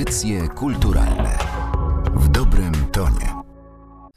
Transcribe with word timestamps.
Audycje 0.00 0.48
kulturalne 0.48 1.38
w 2.14 2.28
dobrym 2.28 2.72
tonie. 2.92 3.34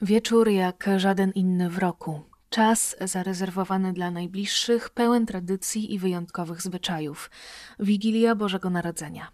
Wieczór 0.02 0.50
jak 0.50 0.90
żaden 0.98 1.32
inny 1.32 1.70
w 1.70 1.78
roku. 1.78 2.22
Czas 2.50 2.96
zarezerwowany 3.02 3.94
dla 3.94 4.12
najbliższych, 4.12 4.90
pełen 4.90 5.26
tradycji 5.26 5.94
i 5.94 6.00
wyjątkowych 6.00 6.62
zwyczajów. 6.62 7.32
Wigilia 7.80 8.36
Bożego 8.36 8.70
Narodzenia. 8.70 9.32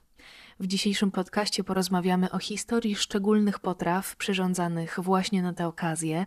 W 0.60 0.68
dzisiejszym 0.68 1.12
podcaście 1.12 1.64
porozmawiamy 1.64 2.32
o 2.32 2.40
historii 2.40 2.96
szczególnych 2.96 3.60
potraw 3.60 4.16
przyrządzanych 4.16 5.00
właśnie 5.02 5.42
na 5.42 5.54
tę 5.54 5.68
okazję. 5.68 6.26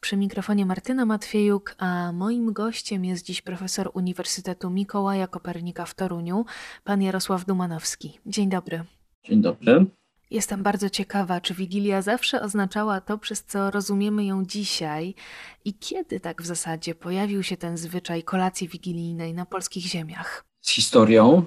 Przy 0.00 0.16
mikrofonie 0.16 0.66
Martyna 0.66 1.06
Matwiejuk, 1.06 1.74
a 1.78 2.12
moim 2.12 2.52
gościem 2.52 3.04
jest 3.04 3.24
dziś 3.24 3.42
profesor 3.42 3.90
Uniwersytetu 3.94 4.70
Mikołaja 4.70 5.26
Kopernika 5.26 5.84
w 5.84 5.94
Toruniu, 5.94 6.44
pan 6.84 7.02
Jarosław 7.02 7.44
Dumanowski. 7.44 8.20
Dzień 8.26 8.48
dobry. 8.48 8.84
Dzień 9.24 9.42
dobry. 9.42 9.86
Jestem 10.30 10.62
bardzo 10.62 10.90
ciekawa, 10.90 11.40
czy 11.40 11.54
Wigilia 11.54 12.02
zawsze 12.02 12.42
oznaczała 12.42 13.00
to, 13.00 13.18
przez 13.18 13.44
co 13.44 13.70
rozumiemy 13.70 14.24
ją 14.24 14.44
dzisiaj 14.44 15.14
i 15.64 15.74
kiedy 15.74 16.20
tak 16.20 16.42
w 16.42 16.46
zasadzie 16.46 16.94
pojawił 16.94 17.42
się 17.42 17.56
ten 17.56 17.76
zwyczaj 17.76 18.22
kolacji 18.22 18.68
wigilijnej 18.68 19.34
na 19.34 19.46
polskich 19.46 19.84
ziemiach? 19.84 20.44
Z 20.60 20.70
historią, 20.70 21.44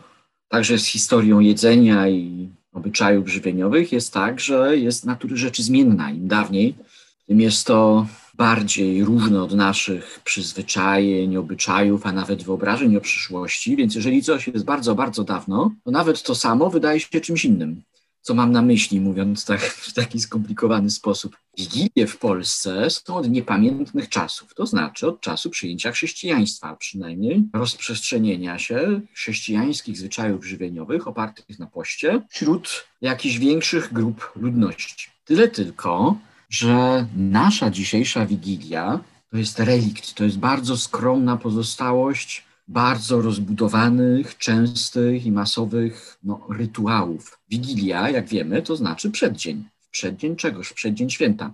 także 0.47 0.77
z 0.77 0.85
historią 0.85 1.39
jedzenia 1.39 2.09
i 2.09 2.49
obyczajów 2.73 3.29
żywieniowych 3.29 3.91
jest 3.91 4.13
tak, 4.13 4.39
że 4.39 4.77
jest 4.77 5.05
natury 5.05 5.37
rzeczy 5.37 5.63
zmienna. 5.63 6.11
Im 6.11 6.27
dawniej, 6.27 6.75
tym 7.27 7.41
jest 7.41 7.67
to 7.67 8.07
bardziej 8.33 9.03
różne 9.03 9.43
od 9.43 9.53
naszych 9.53 10.21
przyzwyczajeń, 10.23 11.37
obyczajów, 11.37 12.05
a 12.05 12.11
nawet 12.11 12.43
wyobrażeń 12.43 12.97
o 12.97 13.01
przyszłości. 13.01 13.75
Więc 13.75 13.95
jeżeli 13.95 14.23
coś 14.23 14.47
jest 14.47 14.65
bardzo, 14.65 14.95
bardzo 14.95 15.23
dawno, 15.23 15.71
to 15.83 15.91
nawet 15.91 16.23
to 16.23 16.35
samo 16.35 16.69
wydaje 16.69 16.99
się 16.99 17.21
czymś 17.21 17.45
innym. 17.45 17.81
Co 18.21 18.33
mam 18.33 18.51
na 18.51 18.61
myśli, 18.61 19.01
mówiąc 19.01 19.45
tak 19.45 19.61
w 19.61 19.93
taki 19.93 20.19
skomplikowany 20.19 20.89
sposób? 20.89 21.37
Wigilie 21.57 22.07
w 22.07 22.17
Polsce 22.17 22.89
są 22.89 23.15
od 23.15 23.29
niepamiętnych 23.29 24.09
czasów, 24.09 24.53
to 24.53 24.65
znaczy 24.65 25.07
od 25.07 25.21
czasu 25.21 25.49
przyjęcia 25.49 25.91
chrześcijaństwa, 25.91 26.75
przynajmniej 26.75 27.43
rozprzestrzenienia 27.53 28.59
się 28.59 29.01
chrześcijańskich 29.13 29.97
zwyczajów 29.97 30.45
żywieniowych 30.45 31.07
opartych 31.07 31.59
na 31.59 31.67
poście 31.67 32.21
wśród 32.29 32.85
jakichś 33.01 33.37
większych 33.37 33.93
grup 33.93 34.31
ludności. 34.35 35.09
Tyle 35.25 35.47
tylko, 35.47 36.17
że 36.53 37.07
nasza 37.15 37.69
dzisiejsza 37.69 38.25
Wigilia 38.25 38.99
to 39.31 39.37
jest 39.37 39.59
relikt, 39.59 40.13
to 40.13 40.23
jest 40.23 40.37
bardzo 40.37 40.77
skromna 40.77 41.37
pozostałość 41.37 42.43
bardzo 42.67 43.21
rozbudowanych, 43.21 44.37
częstych 44.37 45.25
i 45.25 45.31
masowych 45.31 46.17
no, 46.23 46.47
rytuałów. 46.49 47.39
Wigilia, 47.49 48.09
jak 48.09 48.27
wiemy, 48.27 48.61
to 48.61 48.75
znaczy 48.75 49.11
przeddzień. 49.11 49.63
Przeddzień 49.91 50.35
czegoś, 50.35 50.73
przeddzień 50.73 51.09
święta. 51.09 51.53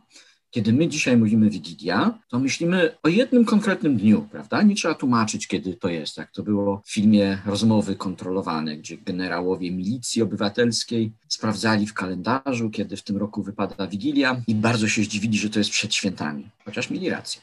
Kiedy 0.52 0.74
my 0.74 0.88
dzisiaj 0.88 1.18
mówimy 1.18 1.50
Wigilia, 1.50 2.20
to 2.30 2.40
myślimy 2.40 2.96
o 3.04 3.08
jednym 3.08 3.46
konkretnym 3.46 3.98
dniu, 3.98 4.28
prawda? 4.32 4.62
Nie 4.62 4.76
trzeba 4.76 4.94
tłumaczyć, 4.94 5.48
kiedy 5.48 5.74
to 5.74 5.90
jest, 5.90 6.18
jak 6.18 6.32
to 6.32 6.44
było 6.44 6.82
w 6.86 6.92
filmie 6.92 7.42
Rozmowy 7.46 7.96
kontrolowane, 7.96 8.78
gdzie 8.78 8.98
generałowie 8.98 9.72
milicji 9.72 10.22
obywatelskiej 10.22 11.12
sprawdzali 11.28 11.88
w 11.88 11.94
kalendarzu, 11.94 12.70
kiedy 12.70 12.98
w 12.98 13.04
tym 13.04 13.18
roku 13.18 13.44
wypada 13.44 13.88
Wigilia 13.88 14.42
i 14.48 14.56
bardzo 14.56 14.88
się 14.88 15.04
zdziwili, 15.04 15.38
że 15.38 15.50
to 15.50 15.60
jest 15.60 15.72
przed 15.72 15.94
świętami, 15.94 16.50
chociaż 16.66 16.90
mieli 16.90 17.10
rację 17.10 17.42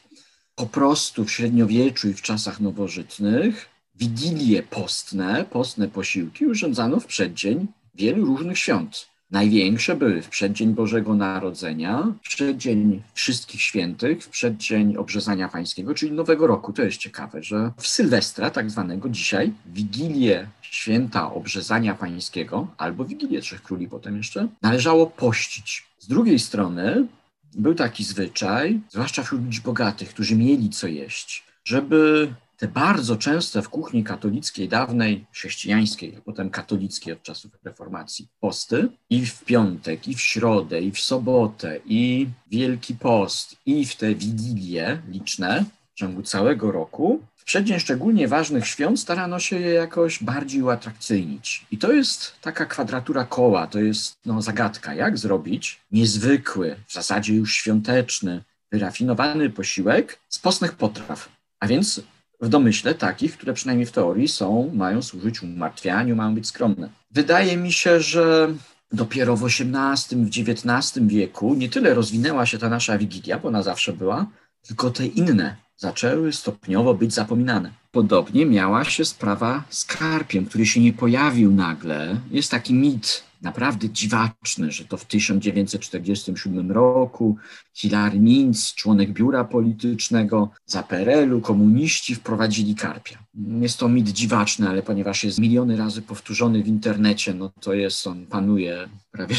po 0.57 0.65
prostu 0.65 1.25
w 1.25 1.31
średniowieczu 1.31 2.09
i 2.09 2.13
w 2.13 2.21
czasach 2.21 2.59
nowożytnych 2.59 3.69
wigilie 3.95 4.63
postne, 4.63 5.45
postne 5.49 5.87
posiłki 5.87 6.45
urządzano 6.45 6.99
w 6.99 7.05
przeddzień 7.05 7.67
wielu 7.95 8.25
różnych 8.25 8.59
świąt. 8.59 9.07
Największe 9.31 9.95
były 9.95 10.21
w 10.21 10.29
przeddzień 10.29 10.73
Bożego 10.73 11.15
Narodzenia, 11.15 12.13
w 12.23 12.29
przeddzień 12.29 13.01
Wszystkich 13.13 13.61
Świętych, 13.61 14.23
w 14.23 14.29
przeddzień 14.29 14.97
Obrzezania 14.97 15.47
Pańskiego, 15.47 15.93
czyli 15.93 16.11
Nowego 16.11 16.47
Roku. 16.47 16.73
To 16.73 16.83
jest 16.83 16.97
ciekawe, 16.97 17.43
że 17.43 17.71
w 17.77 17.87
Sylwestra, 17.87 18.49
tak 18.49 18.71
zwanego 18.71 19.09
dzisiaj, 19.09 19.53
Wigilię 19.65 20.47
Święta 20.61 21.33
Obrzezania 21.33 21.93
Pańskiego, 21.95 22.67
albo 22.77 23.05
Wigilię 23.05 23.41
Trzech 23.41 23.63
Króli 23.63 23.87
potem 23.87 24.17
jeszcze, 24.17 24.47
należało 24.61 25.07
pościć. 25.07 25.87
Z 25.99 26.07
drugiej 26.07 26.39
strony 26.39 27.07
był 27.53 27.75
taki 27.75 28.03
zwyczaj, 28.03 28.79
zwłaszcza 28.89 29.23
wśród 29.23 29.43
ludzi 29.43 29.61
bogatych, 29.61 30.09
którzy 30.09 30.35
mieli 30.35 30.69
co 30.69 30.87
jeść, 30.87 31.43
żeby 31.63 32.29
te 32.57 32.67
bardzo 32.67 33.15
częste 33.15 33.61
w 33.61 33.69
kuchni 33.69 34.03
katolickiej, 34.03 34.69
dawnej 34.69 35.25
chrześcijańskiej, 35.31 36.15
a 36.17 36.21
potem 36.21 36.49
katolickiej 36.49 37.13
od 37.13 37.23
czasów 37.23 37.51
reformacji, 37.63 38.27
posty 38.39 38.89
i 39.09 39.25
w 39.25 39.45
piątek, 39.45 40.07
i 40.07 40.15
w 40.15 40.21
środę, 40.21 40.81
i 40.81 40.91
w 40.91 40.99
sobotę, 40.99 41.79
i 41.85 42.27
Wielki 42.51 42.95
Post, 42.95 43.55
i 43.65 43.85
w 43.85 43.95
te 43.95 44.15
wigilie 44.15 45.01
liczne 45.07 45.65
w 45.93 45.99
ciągu 45.99 46.23
całego 46.23 46.71
roku, 46.71 47.21
przeddzień 47.47 47.79
szczególnie 47.79 48.27
ważnych 48.27 48.67
świąt 48.67 48.99
starano 48.99 49.39
się 49.39 49.59
je 49.59 49.69
jakoś 49.69 50.23
bardziej 50.23 50.61
uatrakcyjnić. 50.61 51.65
I 51.71 51.77
to 51.77 51.91
jest 51.91 52.33
taka 52.41 52.65
kwadratura 52.65 53.23
koła, 53.25 53.67
to 53.67 53.79
jest 53.79 54.17
no, 54.25 54.41
zagadka, 54.41 54.93
jak 54.93 55.17
zrobić 55.17 55.79
niezwykły, 55.91 56.75
w 56.87 56.93
zasadzie 56.93 57.33
już 57.33 57.53
świąteczny, 57.53 58.43
wyrafinowany 58.71 59.49
posiłek 59.49 60.19
z 60.29 60.39
postnych 60.39 60.73
potraw. 60.73 61.29
A 61.59 61.67
więc 61.67 62.01
w 62.39 62.49
domyśle 62.49 62.95
takich, 62.95 63.37
które 63.37 63.53
przynajmniej 63.53 63.85
w 63.85 63.91
teorii 63.91 64.27
są, 64.27 64.71
mają 64.73 65.01
służyć 65.01 65.43
umartwianiu, 65.43 66.15
mają 66.15 66.35
być 66.35 66.47
skromne. 66.47 66.89
Wydaje 67.11 67.57
mi 67.57 67.73
się, 67.73 67.99
że 67.99 68.53
dopiero 68.91 69.35
w 69.35 69.45
XVIII, 69.45 70.25
w 70.25 70.49
XIX 70.49 71.05
wieku 71.07 71.53
nie 71.53 71.69
tyle 71.69 71.93
rozwinęła 71.93 72.45
się 72.45 72.57
ta 72.57 72.69
nasza 72.69 72.97
wigilia, 72.97 73.39
bo 73.39 73.47
ona 73.47 73.63
zawsze 73.63 73.93
była, 73.93 74.25
tylko 74.61 74.89
te 74.89 75.05
inne 75.05 75.55
zaczęły 75.77 76.33
stopniowo 76.33 76.93
być 76.93 77.13
zapominane. 77.13 77.71
Podobnie 77.97 78.45
miała 78.45 78.83
się 78.83 79.05
sprawa 79.05 79.63
z 79.69 79.85
karpiem, 79.85 80.45
który 80.45 80.65
się 80.65 80.81
nie 80.81 80.93
pojawił 80.93 81.51
nagle. 81.51 82.19
Jest 82.31 82.51
taki 82.51 82.73
mit 82.73 83.23
naprawdę 83.41 83.89
dziwaczny, 83.89 84.71
że 84.71 84.85
to 84.85 84.97
w 84.97 85.05
1947 85.05 86.71
roku 86.71 87.37
Hilary 87.73 88.19
Mintz, 88.19 88.75
członek 88.75 89.13
biura 89.13 89.43
politycznego 89.43 90.49
za 90.65 90.83
PRL-u, 90.83 91.41
komuniści 91.41 92.15
wprowadzili 92.15 92.75
karpia. 92.75 93.17
Jest 93.61 93.77
to 93.77 93.89
mit 93.89 94.09
dziwaczny, 94.09 94.69
ale 94.69 94.83
ponieważ 94.83 95.23
jest 95.23 95.39
miliony 95.39 95.77
razy 95.77 96.01
powtórzony 96.01 96.63
w 96.63 96.67
internecie, 96.67 97.33
no 97.33 97.51
to 97.59 97.73
jest 97.73 98.07
on, 98.07 98.25
panuje 98.25 98.89
prawie 99.11 99.35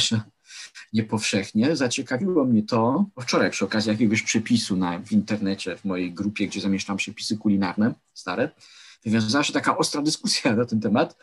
niepowszechnie. 0.93 1.77
Zaciekawiło 1.77 2.45
mnie 2.45 2.63
to 2.63 3.07
wczoraj 3.21 3.51
przy 3.51 3.65
okazji 3.65 3.91
jakiegoś 3.91 4.23
przepisu 4.23 4.77
na, 4.77 4.99
w 4.99 5.13
internecie, 5.13 5.77
w 5.77 5.85
mojej 5.85 6.13
grupie, 6.13 6.47
gdzie 6.47 6.61
zamieszczam 6.61 6.97
przepisy 6.97 7.37
kulinarne 7.37 7.95
stare. 8.15 8.51
Wywiązała 9.05 9.45
się 9.45 9.53
taka 9.53 9.77
ostra 9.77 10.03
dyskusja 10.03 10.55
na 10.57 10.65
ten 10.65 10.81
temat. 10.81 11.17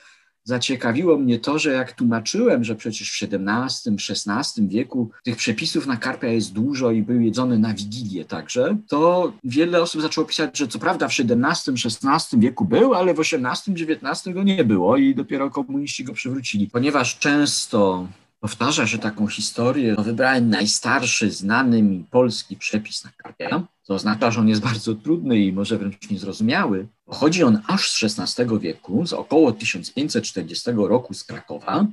Zaciekawiło 0.48 1.18
mnie 1.18 1.40
to, 1.40 1.60
że 1.60 1.72
jak 1.72 1.92
tłumaczyłem, 1.92 2.64
że 2.64 2.76
przecież 2.76 3.12
w 3.12 3.24
XVII, 3.24 3.96
XVI 4.10 4.68
wieku 4.68 5.12
tych 5.24 5.36
przepisów 5.36 5.88
na 5.88 5.98
karpia 5.98 6.28
jest 6.28 6.54
dużo 6.54 6.92
i 6.92 7.02
był 7.02 7.22
jedzony 7.22 7.60
na 7.60 7.74
Wigilię 7.74 8.26
także, 8.26 8.78
to 8.88 9.34
wiele 9.44 9.82
osób 9.82 10.02
zaczęło 10.02 10.28
pisać, 10.28 10.58
że 10.58 10.68
co 10.68 10.80
prawda 10.80 11.08
w 11.08 11.12
XVII, 11.12 11.76
XVI 11.86 12.40
wieku 12.40 12.66
był, 12.66 12.94
ale 12.94 13.14
w 13.14 13.20
XVIII, 13.20 13.88
XIX 13.90 14.36
go 14.36 14.44
nie 14.44 14.64
było 14.64 14.98
i 14.98 15.16
dopiero 15.16 15.50
komuniści 15.50 16.04
go 16.04 16.14
przywrócili. 16.14 16.70
Ponieważ 16.70 17.20
często 17.20 18.08
powtarza 18.46 18.88
się 18.88 18.98
taką 18.98 19.28
historię. 19.28 19.96
Wybrałem 20.00 20.50
najstarszy, 20.50 21.32
znany 21.32 21.82
mi 21.82 22.06
polski 22.12 22.56
przepis 22.56 23.04
na 23.04 23.12
karpia, 23.18 23.64
co 23.84 23.94
oznacza, 23.94 24.32
że 24.32 24.40
on 24.40 24.48
jest 24.48 24.62
bardzo 24.62 24.96
trudny 24.96 25.40
i 25.40 25.54
może 25.54 25.78
wręcz 25.78 26.10
niezrozumiały. 26.10 26.88
Pochodzi 27.06 27.44
on 27.44 27.62
aż 27.68 27.92
z 27.92 28.20
XVI 28.20 28.60
wieku, 28.60 29.08
z 29.08 29.14
około 29.14 29.52
1540 29.52 30.72
roku 30.72 31.14
z 31.14 31.24
Krakowa, 31.24 31.86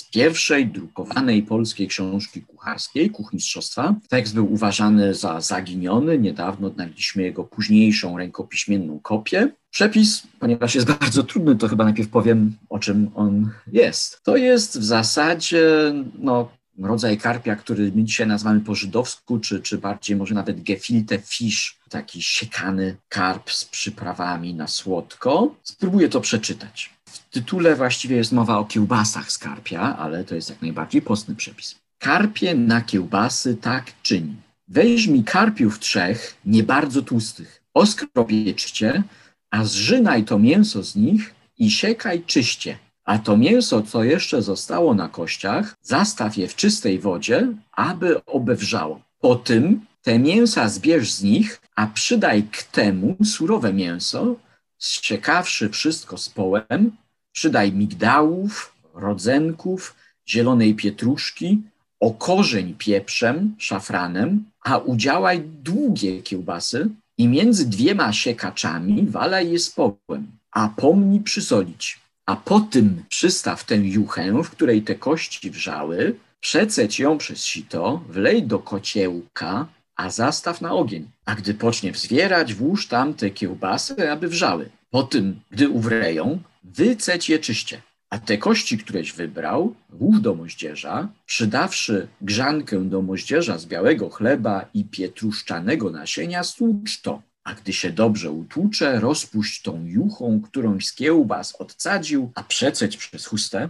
z 0.00 0.04
pierwszej 0.04 0.66
drukowanej 0.66 1.42
polskiej 1.42 1.88
książki 1.88 2.42
kucharskiej, 2.42 3.10
Kuchmistrzostwa. 3.10 3.94
Tekst 4.08 4.34
był 4.34 4.52
uważany 4.52 5.14
za 5.14 5.40
zaginiony, 5.40 6.18
niedawno 6.18 6.66
odnaleźliśmy 6.66 7.22
jego 7.22 7.44
późniejszą 7.44 8.18
rękopiśmienną 8.18 9.00
kopię. 9.00 9.48
Przepis, 9.70 10.22
ponieważ 10.38 10.74
jest 10.74 10.86
bardzo 10.86 11.22
trudny, 11.22 11.56
to 11.56 11.68
chyba 11.68 11.84
najpierw 11.84 12.08
powiem, 12.08 12.56
o 12.68 12.78
czym 12.78 13.10
on 13.14 13.50
jest. 13.72 14.20
To 14.22 14.36
jest 14.36 14.78
w 14.78 14.84
zasadzie 14.84 15.92
no, 16.18 16.48
rodzaj 16.78 17.18
karpia, 17.18 17.56
który 17.56 17.92
my 17.94 18.04
dzisiaj 18.04 18.26
nazywamy 18.26 18.60
po 18.60 18.74
żydowsku, 18.74 19.38
czy, 19.38 19.60
czy 19.60 19.78
bardziej 19.78 20.16
może 20.16 20.34
nawet 20.34 20.62
gefilte 20.62 21.18
fish, 21.18 21.78
taki 21.88 22.22
siekany 22.22 22.96
karp 23.08 23.50
z 23.50 23.64
przyprawami 23.64 24.54
na 24.54 24.66
słodko. 24.66 25.54
Spróbuję 25.62 26.08
to 26.08 26.20
przeczytać. 26.20 26.90
W 27.12 27.30
tytule 27.30 27.76
właściwie 27.76 28.16
jest 28.16 28.32
mowa 28.32 28.58
o 28.58 28.64
kiełbasach 28.64 29.32
z 29.32 29.38
karpia, 29.38 29.96
ale 29.98 30.24
to 30.24 30.34
jest 30.34 30.50
jak 30.50 30.62
najbardziej 30.62 31.02
postny 31.02 31.34
przepis. 31.34 31.74
Karpie 31.98 32.54
na 32.54 32.80
kiełbasy 32.80 33.56
tak 33.56 33.84
czyni. 34.02 34.36
Weź 34.68 35.06
mi 35.06 35.24
karpiów 35.24 35.78
trzech, 35.78 36.36
nie 36.44 36.62
bardzo 36.62 37.02
tłustych, 37.02 37.62
oskropieczcie, 37.74 39.02
a 39.50 39.64
zżynaj 39.64 40.24
to 40.24 40.38
mięso 40.38 40.82
z 40.82 40.96
nich 40.96 41.34
i 41.58 41.70
siekaj 41.70 42.22
czyście, 42.26 42.78
A 43.04 43.18
to 43.18 43.36
mięso, 43.36 43.82
co 43.82 44.04
jeszcze 44.04 44.42
zostało 44.42 44.94
na 44.94 45.08
kościach, 45.08 45.76
zastaw 45.82 46.36
je 46.36 46.48
w 46.48 46.56
czystej 46.56 46.98
wodzie, 46.98 47.48
aby 47.72 48.24
obewrzało. 48.24 49.00
Po 49.20 49.34
tym 49.34 49.86
te 50.02 50.18
mięsa 50.18 50.68
zbierz 50.68 51.12
z 51.12 51.22
nich, 51.22 51.60
a 51.76 51.86
przydaj 51.86 52.42
k 52.42 52.62
temu 52.72 53.16
surowe 53.24 53.72
mięso, 53.72 54.36
zsiekawszy 54.80 55.68
wszystko 55.68 56.18
z 56.18 56.28
połem, 56.28 56.96
przydaj 57.32 57.72
migdałów, 57.72 58.72
rodzenków, 58.94 59.94
zielonej 60.28 60.74
pietruszki, 60.74 61.62
okorzeń 62.00 62.74
pieprzem, 62.78 63.54
szafranem, 63.58 64.44
a 64.64 64.78
udziałaj 64.78 65.40
długie 65.40 66.22
kiełbasy 66.22 66.88
i 67.18 67.28
między 67.28 67.68
dwiema 67.68 68.12
siekaczami 68.12 69.06
walaj 69.06 69.50
je 69.50 69.58
z 69.58 69.70
połem, 69.70 70.26
a 70.52 70.68
pomnij 70.68 71.20
przysolić. 71.20 72.00
A 72.26 72.36
po 72.36 72.60
tym 72.60 73.04
przystaw 73.08 73.64
tę 73.64 73.76
juchę, 73.76 74.42
w 74.42 74.50
której 74.50 74.82
te 74.82 74.94
kości 74.94 75.50
wrzały, 75.50 76.16
przeceć 76.40 77.00
ją 77.00 77.18
przez 77.18 77.44
sito, 77.44 78.02
wlej 78.08 78.42
do 78.42 78.58
kociełka, 78.58 79.66
a 80.00 80.10
zastaw 80.10 80.60
na 80.60 80.72
ogień. 80.72 81.10
A 81.24 81.34
gdy 81.34 81.54
pocznie 81.54 81.92
wzwierać, 81.92 82.54
włóż 82.54 82.88
tam 82.88 83.14
te 83.14 83.30
kiełbasy, 83.30 84.10
aby 84.10 84.28
wrzały. 84.28 84.70
Po 84.90 85.02
tym, 85.02 85.40
gdy 85.50 85.68
uwreją, 85.68 86.42
wyceć 86.64 87.28
je 87.28 87.38
czyście. 87.38 87.82
A 88.10 88.18
te 88.18 88.38
kości, 88.38 88.78
któreś 88.78 89.12
wybrał, 89.12 89.74
włóż 89.90 90.20
do 90.20 90.34
moździerza, 90.34 91.08
przydawszy 91.26 92.08
grzankę 92.20 92.84
do 92.84 93.02
moździerza 93.02 93.58
z 93.58 93.66
białego 93.66 94.10
chleba 94.10 94.64
i 94.74 94.84
pietruszczanego 94.84 95.90
nasienia, 95.90 96.44
stłucz 96.44 97.00
to. 97.00 97.22
A 97.44 97.54
gdy 97.54 97.72
się 97.72 97.90
dobrze 97.90 98.30
utłucze, 98.30 99.00
rozpuść 99.00 99.62
tą 99.62 99.84
juchą, 99.86 100.40
którąś 100.40 100.86
z 100.86 100.94
kiełbas 100.94 101.56
odcadził, 101.56 102.30
a 102.34 102.42
przeceć 102.42 102.96
przez 102.96 103.26
chustę, 103.26 103.68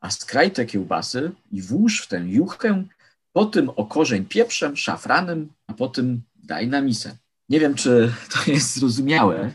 a 0.00 0.10
skraj 0.10 0.50
te 0.50 0.66
kiełbasy 0.66 1.32
i 1.52 1.62
włóż 1.62 2.02
w 2.02 2.08
tę 2.08 2.22
juchę, 2.26 2.84
potem 3.32 3.70
okorzeń 3.76 4.24
pieprzem, 4.24 4.76
szafranem, 4.76 5.48
a 5.66 5.72
potem 5.72 6.22
daj 6.34 6.68
na 6.68 6.80
misę. 6.80 7.16
Nie 7.48 7.60
wiem, 7.60 7.74
czy 7.74 8.12
to 8.32 8.50
jest 8.50 8.76
zrozumiałe. 8.76 9.54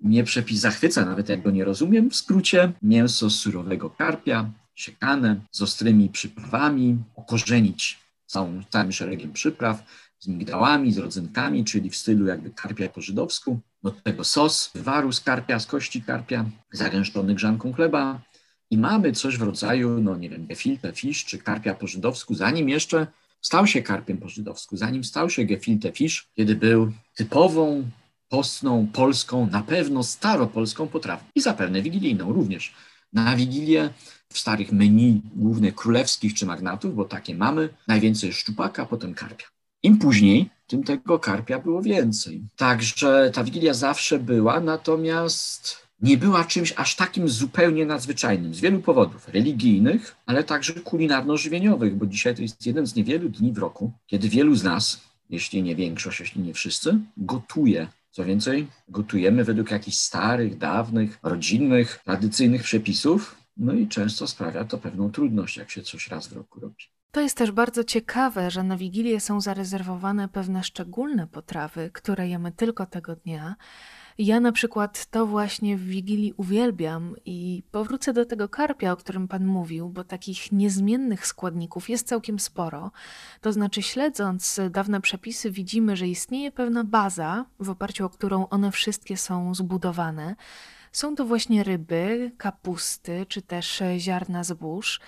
Mnie 0.00 0.24
przepis 0.24 0.60
zachwyca, 0.60 1.04
nawet 1.04 1.28
jak 1.28 1.42
go 1.42 1.50
nie 1.50 1.64
rozumiem. 1.64 2.10
W 2.10 2.16
skrócie, 2.16 2.72
mięso 2.82 3.30
z 3.30 3.34
surowego 3.34 3.90
karpia, 3.90 4.50
siekane, 4.74 5.40
z 5.50 5.62
ostrymi 5.62 6.08
przyprawami, 6.08 6.98
okorzenić 7.16 7.98
całą, 8.26 8.62
całym 8.70 8.92
szeregiem 8.92 9.32
przypraw, 9.32 9.82
z 10.18 10.28
migdałami, 10.28 10.92
z 10.92 10.98
rodzynkami, 10.98 11.64
czyli 11.64 11.90
w 11.90 11.96
stylu 11.96 12.26
jakby 12.26 12.50
karpia 12.50 12.88
po 12.88 13.00
żydowsku. 13.00 13.60
Do 13.82 13.90
tego 13.90 14.24
sos, 14.24 14.70
waru 14.74 15.12
z 15.12 15.20
karpia, 15.20 15.58
z 15.58 15.66
kości 15.66 16.02
karpia, 16.02 16.44
zagęszczony 16.72 17.34
grzanką 17.34 17.72
chleba. 17.72 18.20
I 18.72 18.78
mamy 18.78 19.12
coś 19.12 19.36
w 19.36 19.42
rodzaju, 19.42 20.00
no 20.00 20.16
nie 20.16 20.30
wiem, 20.30 20.46
gefilte 20.46 20.92
fish 20.92 21.24
czy 21.24 21.38
karpia 21.38 21.74
po 21.74 21.86
żydowsku, 21.86 22.34
zanim 22.34 22.68
jeszcze 22.68 23.06
stał 23.40 23.66
się 23.66 23.82
karpiem 23.82 24.18
po 24.18 24.28
żydowsku, 24.28 24.76
zanim 24.76 25.04
stał 25.04 25.30
się 25.30 25.44
gefilte 25.44 25.92
fish, 25.92 26.28
kiedy 26.36 26.54
był 26.54 26.92
typową 27.14 27.84
postną, 28.28 28.86
polską, 28.92 29.46
na 29.46 29.62
pewno 29.62 30.02
staropolską 30.02 30.88
potrawą 30.88 31.22
i 31.34 31.40
zapewne 31.40 31.82
wigilijną 31.82 32.32
również. 32.32 32.74
Na 33.12 33.36
Wigilię 33.36 33.90
w 34.28 34.38
starych 34.38 34.72
menu 34.72 35.20
głównych 35.34 35.74
królewskich 35.74 36.34
czy 36.34 36.46
magnatów, 36.46 36.94
bo 36.94 37.04
takie 37.04 37.34
mamy, 37.34 37.68
najwięcej 37.88 38.32
szczupaka, 38.32 38.86
potem 38.86 39.14
karpia. 39.14 39.46
Im 39.82 39.98
później, 39.98 40.50
tym 40.66 40.84
tego 40.84 41.18
karpia 41.18 41.58
było 41.58 41.82
więcej. 41.82 42.42
Także 42.56 43.30
ta 43.34 43.44
Wigilia 43.44 43.74
zawsze 43.74 44.18
była, 44.18 44.60
natomiast 44.60 45.81
nie 46.02 46.16
była 46.16 46.44
czymś 46.44 46.72
aż 46.76 46.96
takim 46.96 47.28
zupełnie 47.28 47.86
nadzwyczajnym 47.86 48.54
z 48.54 48.60
wielu 48.60 48.78
powodów 48.78 49.28
religijnych, 49.28 50.16
ale 50.26 50.44
także 50.44 50.72
kulinarno-żywieniowych, 50.72 51.96
bo 51.96 52.06
dzisiaj 52.06 52.34
to 52.34 52.42
jest 52.42 52.66
jeden 52.66 52.86
z 52.86 52.94
niewielu 52.94 53.28
dni 53.28 53.52
w 53.52 53.58
roku, 53.58 53.92
kiedy 54.06 54.28
wielu 54.28 54.54
z 54.54 54.64
nas, 54.64 55.00
jeśli 55.30 55.62
nie 55.62 55.76
większość, 55.76 56.20
jeśli 56.20 56.42
nie 56.42 56.54
wszyscy, 56.54 56.98
gotuje 57.16 57.88
co 58.10 58.24
więcej, 58.24 58.66
gotujemy 58.88 59.44
według 59.44 59.70
jakichś 59.70 59.96
starych, 59.96 60.58
dawnych, 60.58 61.18
rodzinnych, 61.22 62.00
tradycyjnych 62.04 62.62
przepisów, 62.62 63.36
no 63.56 63.72
i 63.72 63.88
często 63.88 64.26
sprawia 64.26 64.64
to 64.64 64.78
pewną 64.78 65.10
trudność, 65.10 65.56
jak 65.56 65.70
się 65.70 65.82
coś 65.82 66.08
raz 66.08 66.28
w 66.28 66.32
roku 66.32 66.60
robi. 66.60 66.84
To 67.12 67.20
jest 67.20 67.36
też 67.36 67.50
bardzo 67.50 67.84
ciekawe, 67.84 68.50
że 68.50 68.62
na 68.62 68.76
Wigilię 68.76 69.20
są 69.20 69.40
zarezerwowane 69.40 70.28
pewne 70.28 70.64
szczególne 70.64 71.26
potrawy, 71.26 71.90
które 71.92 72.28
jemy 72.28 72.52
tylko 72.52 72.86
tego 72.86 73.16
dnia. 73.16 73.56
Ja 74.18 74.40
na 74.40 74.52
przykład 74.52 75.06
to 75.06 75.26
właśnie 75.26 75.76
w 75.76 75.84
Wigilii 75.84 76.32
uwielbiam 76.36 77.14
i 77.24 77.62
powrócę 77.70 78.12
do 78.12 78.24
tego 78.24 78.48
karpia, 78.48 78.92
o 78.92 78.96
którym 78.96 79.28
Pan 79.28 79.46
mówił, 79.46 79.88
bo 79.88 80.04
takich 80.04 80.52
niezmiennych 80.52 81.26
składników 81.26 81.88
jest 81.88 82.08
całkiem 82.08 82.38
sporo. 82.38 82.90
To 83.40 83.52
znaczy, 83.52 83.82
śledząc 83.82 84.60
dawne 84.70 85.00
przepisy, 85.00 85.50
widzimy, 85.50 85.96
że 85.96 86.08
istnieje 86.08 86.52
pewna 86.52 86.84
baza, 86.84 87.44
w 87.60 87.70
oparciu 87.70 88.06
o 88.06 88.10
którą 88.10 88.48
one 88.48 88.72
wszystkie 88.72 89.16
są 89.16 89.54
zbudowane. 89.54 90.36
Są 90.92 91.14
to 91.14 91.24
właśnie 91.24 91.64
ryby, 91.64 92.32
kapusty 92.38 93.26
czy 93.28 93.42
też 93.42 93.82
ziarna 93.98 94.44
zbóż. 94.44 95.00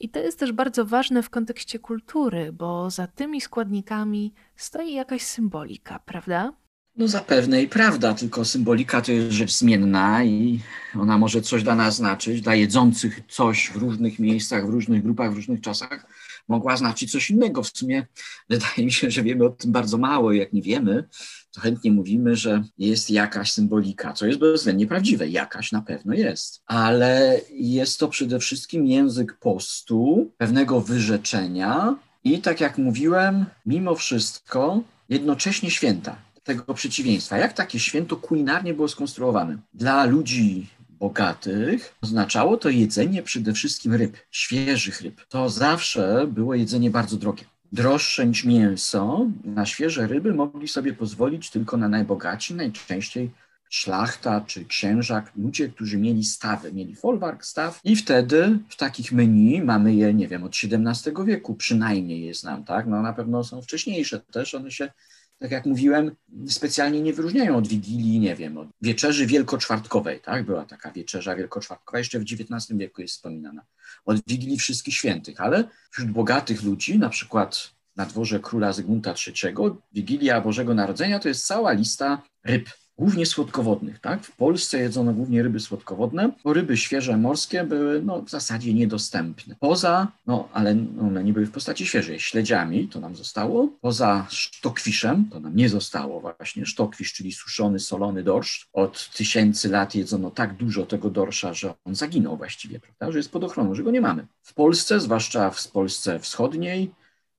I 0.00 0.08
to 0.08 0.18
jest 0.18 0.38
też 0.38 0.52
bardzo 0.52 0.84
ważne 0.84 1.22
w 1.22 1.30
kontekście 1.30 1.78
kultury, 1.78 2.52
bo 2.52 2.90
za 2.90 3.06
tymi 3.06 3.40
składnikami 3.40 4.34
stoi 4.56 4.92
jakaś 4.92 5.22
symbolika, 5.22 5.98
prawda? 5.98 6.52
No 6.96 7.08
zapewne 7.08 7.62
i 7.62 7.68
prawda, 7.68 8.14
tylko 8.14 8.44
symbolika 8.44 9.00
to 9.00 9.12
jest 9.12 9.30
rzecz 9.32 9.52
zmienna 9.52 10.24
i 10.24 10.60
ona 11.00 11.18
może 11.18 11.42
coś 11.42 11.62
dla 11.62 11.74
nas 11.74 11.96
znaczyć. 11.96 12.40
Dla 12.40 12.54
jedzących 12.54 13.20
coś 13.28 13.70
w 13.70 13.76
różnych 13.76 14.18
miejscach, 14.18 14.66
w 14.66 14.70
różnych 14.70 15.02
grupach, 15.02 15.32
w 15.32 15.36
różnych 15.36 15.60
czasach 15.60 16.06
mogła 16.48 16.76
znaczyć 16.76 17.12
coś 17.12 17.30
innego. 17.30 17.62
W 17.62 17.68
sumie 17.68 18.06
wydaje 18.48 18.84
mi 18.84 18.92
się, 18.92 19.10
że 19.10 19.22
wiemy 19.22 19.44
o 19.44 19.48
tym 19.48 19.72
bardzo 19.72 19.98
mało. 19.98 20.32
Jak 20.32 20.52
nie 20.52 20.62
wiemy, 20.62 21.04
to 21.52 21.60
chętnie 21.60 21.92
mówimy, 21.92 22.36
że 22.36 22.64
jest 22.78 23.10
jakaś 23.10 23.52
symbolika, 23.52 24.12
co 24.12 24.26
jest 24.26 24.38
bezwzględnie 24.38 24.86
prawdziwe. 24.86 25.28
Jakaś 25.28 25.72
na 25.72 25.82
pewno 25.82 26.14
jest. 26.14 26.62
Ale 26.66 27.40
jest 27.50 28.00
to 28.00 28.08
przede 28.08 28.38
wszystkim 28.38 28.86
język 28.86 29.38
postu, 29.38 30.30
pewnego 30.38 30.80
wyrzeczenia 30.80 31.96
i 32.24 32.38
tak 32.38 32.60
jak 32.60 32.78
mówiłem, 32.78 33.44
mimo 33.66 33.94
wszystko 33.94 34.82
jednocześnie 35.08 35.70
święta 35.70 36.26
tego 36.46 36.74
przeciwieństwa. 36.74 37.38
Jak 37.38 37.52
takie 37.52 37.80
święto 37.80 38.16
kulinarnie 38.16 38.74
było 38.74 38.88
skonstruowane? 38.88 39.58
Dla 39.74 40.04
ludzi 40.04 40.66
bogatych 40.90 41.94
oznaczało 42.02 42.56
to 42.56 42.68
jedzenie 42.68 43.22
przede 43.22 43.52
wszystkim 43.52 43.94
ryb, 43.94 44.16
świeżych 44.30 45.00
ryb. 45.00 45.26
To 45.28 45.50
zawsze 45.50 46.26
było 46.28 46.54
jedzenie 46.54 46.90
bardzo 46.90 47.16
drogie. 47.16 47.44
Droższe 47.72 48.26
niż 48.26 48.44
mięso, 48.44 49.26
na 49.44 49.66
świeże 49.66 50.06
ryby 50.06 50.34
mogli 50.34 50.68
sobie 50.68 50.92
pozwolić 50.92 51.50
tylko 51.50 51.76
na 51.76 51.88
najbogaci, 51.88 52.54
najczęściej 52.54 53.30
szlachta 53.70 54.40
czy 54.40 54.64
księżak, 54.64 55.32
ludzie, 55.36 55.68
którzy 55.68 55.98
mieli 55.98 56.24
stawy, 56.24 56.72
mieli 56.72 56.94
folwark, 56.94 57.44
staw 57.44 57.80
i 57.84 57.96
wtedy 57.96 58.58
w 58.68 58.76
takich 58.76 59.12
menu 59.12 59.62
mamy 59.62 59.94
je, 59.94 60.14
nie 60.14 60.28
wiem, 60.28 60.44
od 60.44 60.52
XVII 60.64 61.24
wieku, 61.24 61.54
przynajmniej 61.54 62.24
je 62.24 62.34
znam, 62.34 62.64
tak? 62.64 62.86
No 62.86 63.02
na 63.02 63.12
pewno 63.12 63.44
są 63.44 63.62
wcześniejsze 63.62 64.20
też, 64.20 64.54
one 64.54 64.70
się 64.70 64.92
tak 65.38 65.50
jak 65.50 65.66
mówiłem, 65.66 66.16
specjalnie 66.48 67.00
nie 67.00 67.12
wyróżniają 67.12 67.56
od 67.56 67.68
Wigilii, 67.68 68.20
nie 68.20 68.36
wiem, 68.36 68.58
od 68.58 68.68
wieczerzy 68.82 69.26
wielkoczwartkowej, 69.26 70.20
tak? 70.20 70.46
Była 70.46 70.64
taka 70.64 70.92
wieczerza 70.92 71.36
wielkoczwartkowa, 71.36 71.98
jeszcze 71.98 72.18
w 72.18 72.22
XIX 72.22 72.78
wieku 72.78 73.02
jest 73.02 73.14
wspominana. 73.14 73.62
Od 74.04 74.20
Wigilii 74.26 74.58
Wszystkich 74.58 74.94
Świętych, 74.94 75.40
ale 75.40 75.64
wśród 75.90 76.10
bogatych 76.10 76.62
ludzi, 76.62 76.98
na 76.98 77.08
przykład 77.08 77.70
na 77.96 78.06
dworze 78.06 78.40
króla 78.40 78.72
Zygmunta 78.72 79.14
III, 79.26 79.54
Wigilia 79.92 80.40
Bożego 80.40 80.74
Narodzenia 80.74 81.18
to 81.18 81.28
jest 81.28 81.46
cała 81.46 81.72
lista 81.72 82.22
ryb, 82.44 82.68
głównie 82.98 83.26
słodkowodnych. 83.26 83.98
Tak? 83.98 84.24
W 84.24 84.36
Polsce 84.36 84.78
jedzono 84.78 85.12
głównie 85.12 85.42
ryby 85.42 85.60
słodkowodne, 85.60 86.32
bo 86.44 86.52
ryby 86.52 86.76
świeże 86.76 87.16
morskie 87.16 87.64
były 87.64 88.02
no, 88.02 88.22
w 88.22 88.30
zasadzie 88.30 88.74
niedostępne. 88.74 89.56
Poza, 89.60 90.12
no 90.26 90.48
ale 90.52 90.76
one 91.00 91.24
nie 91.24 91.32
były 91.32 91.46
w 91.46 91.50
postaci 91.50 91.86
świeżej, 91.86 92.20
śledziami, 92.20 92.88
to 92.88 93.00
nam 93.00 93.16
zostało, 93.16 93.68
poza 93.80 94.26
sztokwiszem, 94.30 95.28
to 95.30 95.40
nam 95.40 95.56
nie 95.56 95.68
zostało 95.68 96.20
właśnie, 96.20 96.66
sztokwisz, 96.66 97.12
czyli 97.12 97.32
suszony, 97.32 97.78
solony 97.78 98.22
dorsz. 98.22 98.68
Od 98.72 99.10
tysięcy 99.16 99.68
lat 99.68 99.94
jedzono 99.94 100.30
tak 100.30 100.54
dużo 100.54 100.86
tego 100.86 101.10
dorsza, 101.10 101.54
że 101.54 101.74
on 101.84 101.94
zaginął 101.94 102.36
właściwie, 102.36 102.80
prawda? 102.80 103.12
że 103.12 103.18
jest 103.18 103.32
pod 103.32 103.44
ochroną, 103.44 103.74
że 103.74 103.82
go 103.82 103.90
nie 103.90 104.00
mamy. 104.00 104.26
W 104.42 104.54
Polsce, 104.54 105.00
zwłaszcza 105.00 105.50
w 105.50 105.68
Polsce 105.68 106.18
wschodniej, 106.18 106.90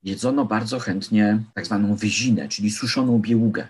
jedzono 0.02 0.44
bardzo 0.44 0.78
chętnie 0.78 1.42
tak 1.54 1.66
zwaną 1.66 1.94
wyzinę, 1.94 2.48
czyli 2.48 2.70
suszoną 2.70 3.18
białugę. 3.18 3.68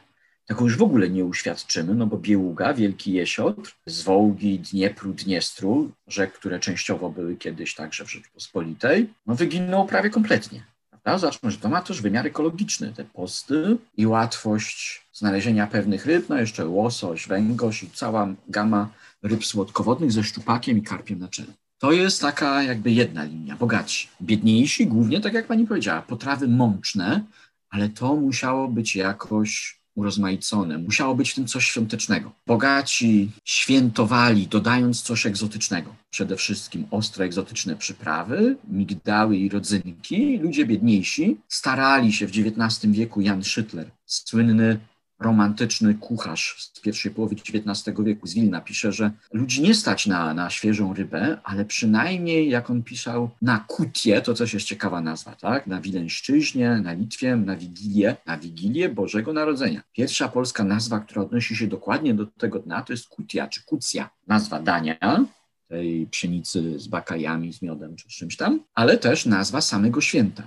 Taką 0.49 0.65
już 0.65 0.77
w 0.77 0.83
ogóle 0.83 1.11
nie 1.11 1.25
uświadczymy, 1.25 1.95
no 1.95 2.07
bo 2.07 2.19
Bieługa, 2.19 2.75
Wielki 2.75 3.13
Jesiotr, 3.13 3.77
z 3.87 4.03
Wołgi, 4.03 4.59
Dniepru, 4.59 5.13
Dniestru, 5.13 5.91
rzek, 6.07 6.33
które 6.33 6.61
częściowo 6.61 7.11
były 7.11 7.37
kiedyś 7.37 7.75
także 7.75 8.05
w 8.05 8.11
Rzeczypospolitej, 8.13 9.09
no 9.27 9.35
wyginął 9.35 9.87
prawie 9.87 10.11
kompletnie. 10.11 10.65
Prawda? 10.91 11.19
Zacznę, 11.19 11.51
że 11.51 11.59
to 11.59 11.69
ma 11.69 11.83
też 11.83 12.03
wymiar 12.03 12.27
ekologiczny, 12.27 12.93
te 12.93 13.05
posty 13.05 13.77
i 13.97 14.07
łatwość 14.07 15.07
znalezienia 15.13 15.67
pewnych 15.67 16.07
ryb, 16.07 16.29
no 16.29 16.39
jeszcze 16.39 16.67
łosoś, 16.67 17.29
węgoś 17.29 17.83
i 17.83 17.91
cała 17.91 18.29
gama 18.49 18.89
ryb 19.23 19.45
słodkowodnych 19.45 20.13
ze 20.13 20.25
szczupakiem 20.25 20.79
i 20.79 20.83
karpiem 20.83 21.19
na 21.19 21.29
czele. 21.29 21.53
To 21.79 21.93
jest 21.93 22.21
taka 22.21 22.63
jakby 22.63 22.91
jedna 22.91 23.25
linia, 23.25 23.57
bogatsi. 23.57 24.09
Biedniejsi 24.23 24.87
głównie, 24.87 25.21
tak 25.21 25.35
jak 25.35 25.47
pani 25.47 25.67
powiedziała, 25.67 26.03
potrawy 26.03 26.49
mączne, 26.49 27.25
ale 27.71 27.89
to 27.89 28.17
musiało 28.17 28.69
być 28.69 28.97
jakoś 28.97 29.78
urozmaicone. 29.99 30.79
Musiało 30.79 31.15
być 31.15 31.31
w 31.31 31.35
tym 31.35 31.47
coś 31.47 31.67
świątecznego. 31.67 32.33
Bogaci 32.47 33.31
świętowali, 33.45 34.47
dodając 34.47 35.03
coś 35.03 35.27
egzotycznego. 35.27 35.95
Przede 36.11 36.37
wszystkim 36.37 36.87
ostre, 36.91 37.25
egzotyczne 37.25 37.77
przyprawy, 37.77 38.57
migdały 38.71 39.37
i 39.37 39.49
rodzynki. 39.49 40.39
Ludzie 40.39 40.67
biedniejsi 40.67 41.37
starali 41.49 42.13
się 42.13 42.27
w 42.27 42.31
XIX 42.31 42.93
wieku, 42.93 43.21
Jan 43.21 43.45
Szytler, 43.45 43.91
słynny 44.07 44.79
romantyczny 45.21 45.95
kucharz 45.95 46.57
z 46.59 46.81
pierwszej 46.81 47.13
połowy 47.13 47.35
XIX 47.35 47.97
wieku 48.05 48.27
z 48.27 48.35
Wilna 48.35 48.61
pisze, 48.61 48.93
że 48.93 49.11
ludzi 49.33 49.63
nie 49.63 49.75
stać 49.75 50.07
na, 50.07 50.35
na 50.35 50.51
świeżą 50.51 50.95
rybę, 50.95 51.39
ale 51.45 51.65
przynajmniej, 51.65 52.51
jak 52.51 52.71
on 52.71 52.83
pisał, 52.83 53.31
na 53.43 53.65
kutie, 53.69 54.21
to 54.21 54.35
coś 54.35 54.55
jest 54.55 54.67
ciekawa 54.67 55.01
nazwa, 55.01 55.35
tak? 55.35 55.67
Na 55.67 55.81
Wileńszczyźnie, 55.81 56.81
na 56.83 56.93
Litwie, 56.93 57.37
na 57.37 57.57
Wigilię, 57.57 58.17
na 58.27 58.39
Wigilię 58.39 58.89
Bożego 58.89 59.33
Narodzenia. 59.33 59.83
Pierwsza 59.93 60.29
polska 60.29 60.65
nazwa, 60.65 61.01
która 61.01 61.23
odnosi 61.23 61.57
się 61.57 61.67
dokładnie 61.67 62.15
do 62.15 62.27
tego 62.27 62.59
dnia, 62.59 62.83
to 62.83 62.93
jest 62.93 63.09
kutia, 63.09 63.49
czy 63.49 63.65
kucja, 63.65 64.11
nazwa 64.27 64.63
dania, 64.63 65.27
tej 65.69 66.07
pszenicy 66.07 66.79
z 66.79 66.89
bakajami, 66.89 67.53
z 67.53 67.63
miodem, 67.63 67.97
czy 67.97 68.09
czymś 68.09 68.37
tam, 68.37 68.61
ale 68.75 68.99
też 68.99 69.27
nazwa 69.27 69.61
samego 69.61 70.01
święta. 70.01 70.43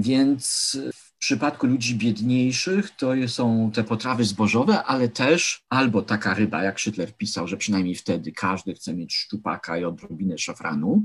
Więc 0.00 0.78
w 0.94 1.09
przypadku 1.20 1.66
ludzi 1.66 1.94
biedniejszych 1.94 2.90
to 2.90 3.12
są 3.26 3.70
te 3.74 3.84
potrawy 3.84 4.24
zbożowe, 4.24 4.82
ale 4.84 5.08
też 5.08 5.62
albo 5.68 6.02
taka 6.02 6.34
ryba, 6.34 6.62
jak 6.62 6.78
Szytler 6.78 7.16
pisał, 7.16 7.48
że 7.48 7.56
przynajmniej 7.56 7.94
wtedy 7.94 8.32
każdy 8.32 8.74
chce 8.74 8.94
mieć 8.94 9.14
szczupaka 9.16 9.78
i 9.78 9.84
odrobinę 9.84 10.38
szafranu, 10.38 11.04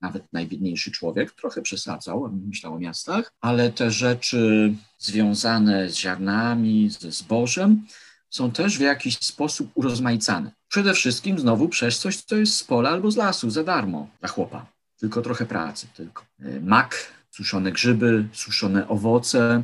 nawet 0.00 0.32
najbiedniejszy 0.32 0.90
człowiek, 0.90 1.32
trochę 1.32 1.62
przesadzał, 1.62 2.30
myślał 2.48 2.74
o 2.74 2.78
miastach, 2.78 3.32
ale 3.40 3.70
te 3.70 3.90
rzeczy 3.90 4.74
związane 4.98 5.90
z 5.90 5.96
ziarnami, 5.96 6.90
ze 6.90 7.12
zbożem 7.12 7.86
są 8.30 8.50
też 8.50 8.78
w 8.78 8.80
jakiś 8.80 9.18
sposób 9.18 9.70
urozmaicane. 9.74 10.52
Przede 10.68 10.94
wszystkim 10.94 11.38
znowu 11.38 11.68
przez 11.68 11.98
coś, 11.98 12.16
co 12.16 12.36
jest 12.36 12.56
z 12.56 12.64
pola 12.64 12.90
albo 12.90 13.10
z 13.10 13.16
lasu, 13.16 13.50
za 13.50 13.64
darmo 13.64 14.08
dla 14.20 14.28
chłopa. 14.28 14.66
Tylko 14.96 15.22
trochę 15.22 15.46
pracy, 15.46 15.86
tylko. 15.94 16.24
Mak 16.62 17.21
suszone 17.32 17.72
grzyby, 17.72 18.28
suszone 18.32 18.88
owoce. 18.88 19.62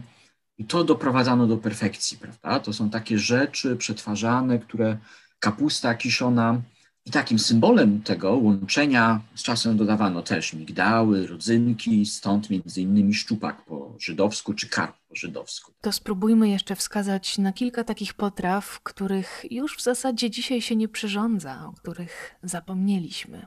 I 0.58 0.64
to 0.64 0.84
doprowadzano 0.84 1.46
do 1.46 1.56
perfekcji, 1.56 2.18
prawda? 2.18 2.60
To 2.60 2.72
są 2.72 2.90
takie 2.90 3.18
rzeczy 3.18 3.76
przetwarzane, 3.76 4.58
które 4.58 4.98
kapusta 5.38 5.94
kiszona. 5.94 6.60
I 7.04 7.10
takim 7.10 7.38
symbolem 7.38 8.02
tego 8.02 8.36
łączenia 8.36 9.20
z 9.34 9.42
czasem 9.42 9.76
dodawano 9.76 10.22
też 10.22 10.52
migdały, 10.52 11.26
rodzynki, 11.26 12.06
stąd 12.06 12.50
między 12.50 12.82
innymi 12.82 13.14
szczupak 13.14 13.64
po 13.64 13.96
żydowsku 14.00 14.54
czy 14.54 14.68
karp 14.68 14.96
po 15.08 15.14
żydowsku. 15.14 15.72
To 15.80 15.92
spróbujmy 15.92 16.48
jeszcze 16.48 16.76
wskazać 16.76 17.38
na 17.38 17.52
kilka 17.52 17.84
takich 17.84 18.14
potraw, 18.14 18.80
których 18.80 19.44
już 19.50 19.76
w 19.76 19.82
zasadzie 19.82 20.30
dzisiaj 20.30 20.60
się 20.62 20.76
nie 20.76 20.88
przyrządza, 20.88 21.66
o 21.66 21.72
których 21.72 22.34
zapomnieliśmy. 22.42 23.46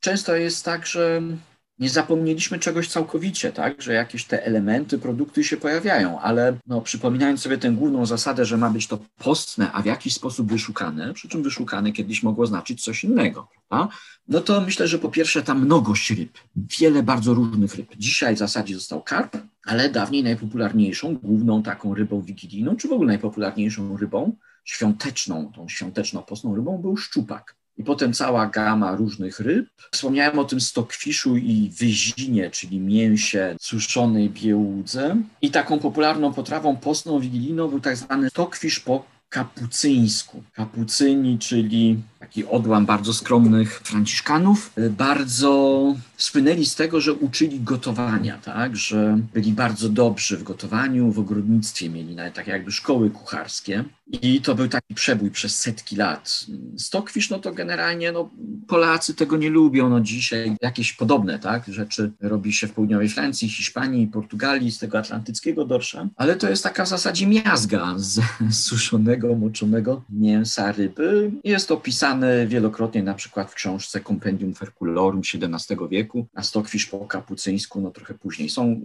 Często 0.00 0.34
jest 0.34 0.64
tak, 0.64 0.86
że 0.86 1.22
nie 1.78 1.90
zapomnieliśmy 1.90 2.58
czegoś 2.58 2.88
całkowicie, 2.88 3.52
tak, 3.52 3.82
że 3.82 3.92
jakieś 3.92 4.24
te 4.24 4.46
elementy, 4.46 4.98
produkty 4.98 5.44
się 5.44 5.56
pojawiają, 5.56 6.20
ale 6.20 6.58
no, 6.66 6.80
przypominając 6.80 7.42
sobie 7.42 7.58
tę 7.58 7.70
główną 7.70 8.06
zasadę, 8.06 8.44
że 8.44 8.56
ma 8.56 8.70
być 8.70 8.86
to 8.86 8.98
postne, 9.18 9.72
a 9.72 9.82
w 9.82 9.86
jakiś 9.86 10.14
sposób 10.14 10.48
wyszukane, 10.48 11.14
przy 11.14 11.28
czym 11.28 11.42
wyszukane 11.42 11.92
kiedyś 11.92 12.22
mogło 12.22 12.46
znaczyć 12.46 12.84
coś 12.84 13.04
innego, 13.04 13.48
prawda? 13.68 13.94
no 14.28 14.40
to 14.40 14.60
myślę, 14.60 14.88
że 14.88 14.98
po 14.98 15.08
pierwsze 15.08 15.42
ta 15.42 15.54
mnogość 15.54 16.10
ryb, 16.10 16.38
wiele 16.56 17.02
bardzo 17.02 17.34
różnych 17.34 17.74
ryb. 17.74 17.96
Dzisiaj 17.96 18.34
w 18.34 18.38
zasadzie 18.38 18.74
został 18.74 19.02
karp, 19.02 19.36
ale 19.64 19.90
dawniej 19.90 20.22
najpopularniejszą, 20.22 21.16
główną 21.16 21.62
taką 21.62 21.94
rybą 21.94 22.22
wigilijną, 22.22 22.76
czy 22.76 22.88
w 22.88 22.92
ogóle 22.92 23.06
najpopularniejszą 23.06 23.96
rybą 23.96 24.36
świąteczną, 24.64 25.52
tą 25.52 25.68
świąteczno-postną 25.68 26.54
rybą 26.54 26.78
był 26.78 26.96
szczupak 26.96 27.61
i 27.76 27.84
potem 27.84 28.12
cała 28.12 28.46
gama 28.46 28.96
różnych 28.96 29.40
ryb. 29.40 29.66
Wspomniałem 29.92 30.38
o 30.38 30.44
tym 30.44 30.60
stokwiszu 30.60 31.36
i 31.36 31.70
wyzinie, 31.78 32.50
czyli 32.50 32.80
mięsie 32.80 33.56
suszonej 33.60 34.30
biełudze. 34.30 35.16
I 35.42 35.50
taką 35.50 35.78
popularną 35.78 36.32
potrawą 36.32 36.76
postną, 36.76 37.20
wigilijną 37.20 37.68
był 37.68 37.80
tak 37.80 37.96
zwany 37.96 38.30
stokwisz 38.30 38.80
po 38.80 39.04
kapucyńsku. 39.28 40.42
Kapucyni, 40.52 41.38
czyli 41.38 42.02
taki 42.32 42.46
odłam 42.46 42.86
bardzo 42.86 43.12
skromnych 43.12 43.80
franciszkanów, 43.80 44.72
bardzo 44.90 45.94
słynęli 46.16 46.66
z 46.66 46.74
tego, 46.74 47.00
że 47.00 47.12
uczyli 47.12 47.60
gotowania, 47.60 48.38
tak? 48.38 48.76
że 48.76 49.18
byli 49.34 49.52
bardzo 49.52 49.88
dobrzy 49.88 50.36
w 50.36 50.42
gotowaniu, 50.42 51.12
w 51.12 51.18
ogrodnictwie 51.18 51.90
mieli 51.90 52.14
nawet 52.14 52.34
takie 52.34 52.50
jakby 52.50 52.72
szkoły 52.72 53.10
kucharskie. 53.10 53.84
I 54.22 54.40
to 54.40 54.54
był 54.54 54.68
taki 54.68 54.94
przebój 54.94 55.30
przez 55.30 55.58
setki 55.58 55.96
lat. 55.96 56.46
Stokwisz, 56.76 57.30
no 57.30 57.38
to 57.38 57.52
generalnie 57.52 58.12
no, 58.12 58.30
Polacy 58.68 59.14
tego 59.14 59.36
nie 59.36 59.50
lubią. 59.50 59.88
No 59.88 60.00
dzisiaj 60.00 60.56
jakieś 60.62 60.92
podobne 60.92 61.38
tak, 61.38 61.64
rzeczy 61.68 62.12
robi 62.20 62.52
się 62.52 62.66
w 62.66 62.72
południowej 62.72 63.08
Francji, 63.08 63.48
Hiszpanii, 63.48 64.06
Portugalii, 64.06 64.70
z 64.70 64.78
tego 64.78 64.98
atlantyckiego 64.98 65.64
dorsza, 65.64 66.08
ale 66.16 66.36
to 66.36 66.50
jest 66.50 66.62
taka 66.62 66.84
w 66.84 66.88
zasadzie 66.88 67.26
miazga 67.26 67.94
z 67.96 68.20
suszonego, 68.68 69.34
moczonego 69.34 70.02
mięsa 70.10 70.72
ryby. 70.72 71.30
Jest 71.44 71.70
opisane 71.70 72.21
wielokrotnie 72.46 73.02
na 73.02 73.14
przykład 73.14 73.50
w 73.50 73.54
książce 73.54 74.00
Compendium 74.00 74.54
Ferculorum 74.54 75.20
XVII 75.34 75.76
wieku, 75.90 76.26
a 76.34 76.42
Stokwisz 76.42 76.86
po 76.86 77.06
kapucyńsku, 77.06 77.80
no 77.80 77.90
trochę 77.90 78.14
później. 78.14 78.50
Są 78.50 78.80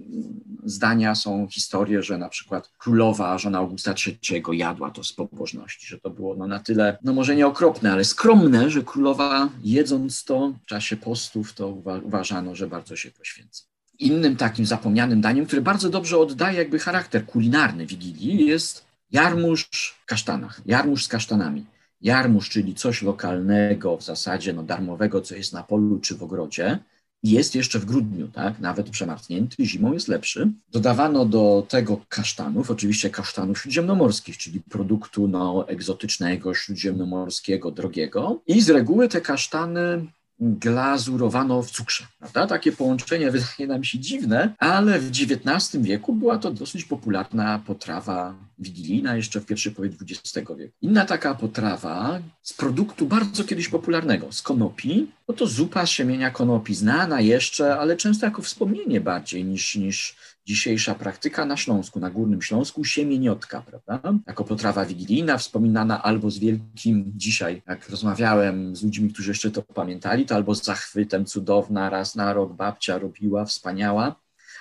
zdania, 0.63 1.15
są 1.15 1.47
historie, 1.51 2.03
że 2.03 2.17
na 2.17 2.29
przykład 2.29 2.69
królowa, 2.77 3.37
żona 3.37 3.57
Augusta 3.57 3.93
III 4.07 4.43
jadła 4.51 4.91
to 4.91 5.03
z 5.03 5.13
pobożności, 5.13 5.87
że 5.87 5.99
to 5.99 6.09
było 6.09 6.35
no, 6.35 6.47
na 6.47 6.59
tyle, 6.59 6.97
no 7.03 7.13
może 7.13 7.35
nie 7.35 7.47
okropne, 7.47 7.91
ale 7.91 8.05
skromne, 8.05 8.69
że 8.69 8.83
królowa 8.83 9.49
jedząc 9.63 10.23
to 10.23 10.53
w 10.63 10.65
czasie 10.65 10.97
postów, 10.97 11.53
to 11.53 11.67
uwa 11.67 11.99
uważano, 11.99 12.55
że 12.55 12.67
bardzo 12.67 12.95
się 12.95 13.11
poświęca. 13.11 13.63
Innym 13.99 14.35
takim 14.35 14.65
zapomnianym 14.65 15.21
daniem, 15.21 15.45
które 15.45 15.61
bardzo 15.61 15.89
dobrze 15.89 16.17
oddaje 16.17 16.57
jakby 16.57 16.79
charakter 16.79 17.25
kulinarny 17.25 17.85
Wigilii, 17.85 18.47
jest 18.47 18.85
jarmuż 19.11 19.65
w 20.01 20.05
kasztanach, 20.05 20.61
jarmuż 20.65 21.05
z 21.05 21.07
kasztanami. 21.07 21.65
Jarmuż, 22.01 22.49
czyli 22.49 22.75
coś 22.75 23.01
lokalnego, 23.01 23.97
w 23.97 24.03
zasadzie 24.03 24.53
no, 24.53 24.63
darmowego, 24.63 25.21
co 25.21 25.35
jest 25.35 25.53
na 25.53 25.63
polu 25.63 25.99
czy 25.99 26.15
w 26.15 26.23
ogrodzie, 26.23 26.79
jest 27.23 27.55
jeszcze 27.55 27.79
w 27.79 27.85
grudniu, 27.85 28.27
tak? 28.27 28.59
Nawet 28.59 28.89
przemarznięty, 28.89 29.65
zimą 29.65 29.93
jest 29.93 30.07
lepszy. 30.07 30.51
Dodawano 30.71 31.25
do 31.25 31.65
tego 31.69 32.01
kasztanów, 32.09 32.71
oczywiście 32.71 33.09
kasztanów 33.09 33.59
śródziemnomorskich, 33.59 34.37
czyli 34.37 34.59
produktu 34.59 35.27
no, 35.27 35.67
egzotycznego, 35.67 36.53
śródziemnomorskiego, 36.53 37.71
drogiego. 37.71 38.41
I 38.47 38.61
z 38.61 38.69
reguły 38.69 39.09
te 39.09 39.21
kasztany 39.21 40.05
glazurowano 40.39 41.63
w 41.63 41.71
cukrze. 41.71 42.05
Prawda? 42.19 42.47
Takie 42.47 42.71
połączenie 42.71 43.31
wydaje 43.31 43.67
nam 43.67 43.83
się 43.83 43.99
dziwne, 43.99 44.55
ale 44.57 44.99
w 44.99 45.09
XIX 45.09 45.83
wieku 45.83 46.13
była 46.13 46.37
to 46.37 46.51
dosyć 46.51 46.85
popularna 46.85 47.59
potrawa 47.65 48.35
wigilijna, 48.59 49.15
jeszcze 49.15 49.41
w 49.41 49.45
pierwszej 49.45 49.71
połowie 49.71 49.91
XX 50.01 50.35
wieku. 50.57 50.73
Inna 50.81 51.05
taka 51.05 51.35
potrawa 51.35 52.19
z 52.41 52.53
produktu 52.53 53.05
bardzo 53.05 53.43
kiedyś 53.43 53.69
popularnego, 53.69 54.31
z 54.31 54.41
konopi, 54.41 55.07
no 55.27 55.33
to 55.33 55.47
zupa 55.47 55.85
z 55.85 55.89
siemienia 55.89 56.31
konopi, 56.31 56.75
znana 56.75 57.21
jeszcze, 57.21 57.79
ale 57.79 57.97
często 57.97 58.25
jako 58.25 58.41
wspomnienie 58.41 59.01
bardziej 59.01 59.45
niż, 59.45 59.75
niż 59.75 60.15
dzisiejsza 60.47 60.95
praktyka 60.95 61.45
na 61.45 61.57
Śląsku, 61.57 61.99
na 61.99 62.09
Górnym 62.09 62.41
Śląsku, 62.41 62.85
siemieniotka, 62.85 63.61
prawda? 63.61 64.13
Jako 64.27 64.43
potrawa 64.43 64.85
wigilijna, 64.85 65.37
wspominana 65.37 66.03
albo 66.03 66.31
z 66.31 66.39
wielkim, 66.39 67.11
dzisiaj 67.15 67.61
jak 67.67 67.89
rozmawiałem 67.89 68.75
z 68.75 68.83
ludźmi, 68.83 69.13
którzy 69.13 69.31
jeszcze 69.31 69.51
to 69.51 69.61
pamiętali, 69.61 70.25
to 70.25 70.35
albo 70.35 70.55
z 70.55 70.63
zachwytem, 70.63 71.25
cudowna, 71.25 71.89
raz 71.89 72.15
na 72.15 72.33
rok 72.33 72.53
babcia 72.53 72.97
robiła, 72.97 73.45
wspaniała, 73.45 74.15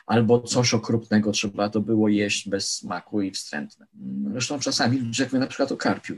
albo 0.06 0.40
coś 0.40 0.74
okropnego 0.74 1.32
trzeba 1.32 1.68
to 1.68 1.80
było 1.80 2.08
jeść 2.08 2.48
bez 2.48 2.72
smaku 2.72 3.22
i 3.22 3.30
wstrętne. 3.30 3.86
Zresztą 4.32 4.58
czasami 4.58 4.98
ludzie 4.98 5.24
jak 5.24 5.32
na 5.32 5.46
przykład 5.46 5.72
o 5.72 5.76
karpiu. 5.76 6.14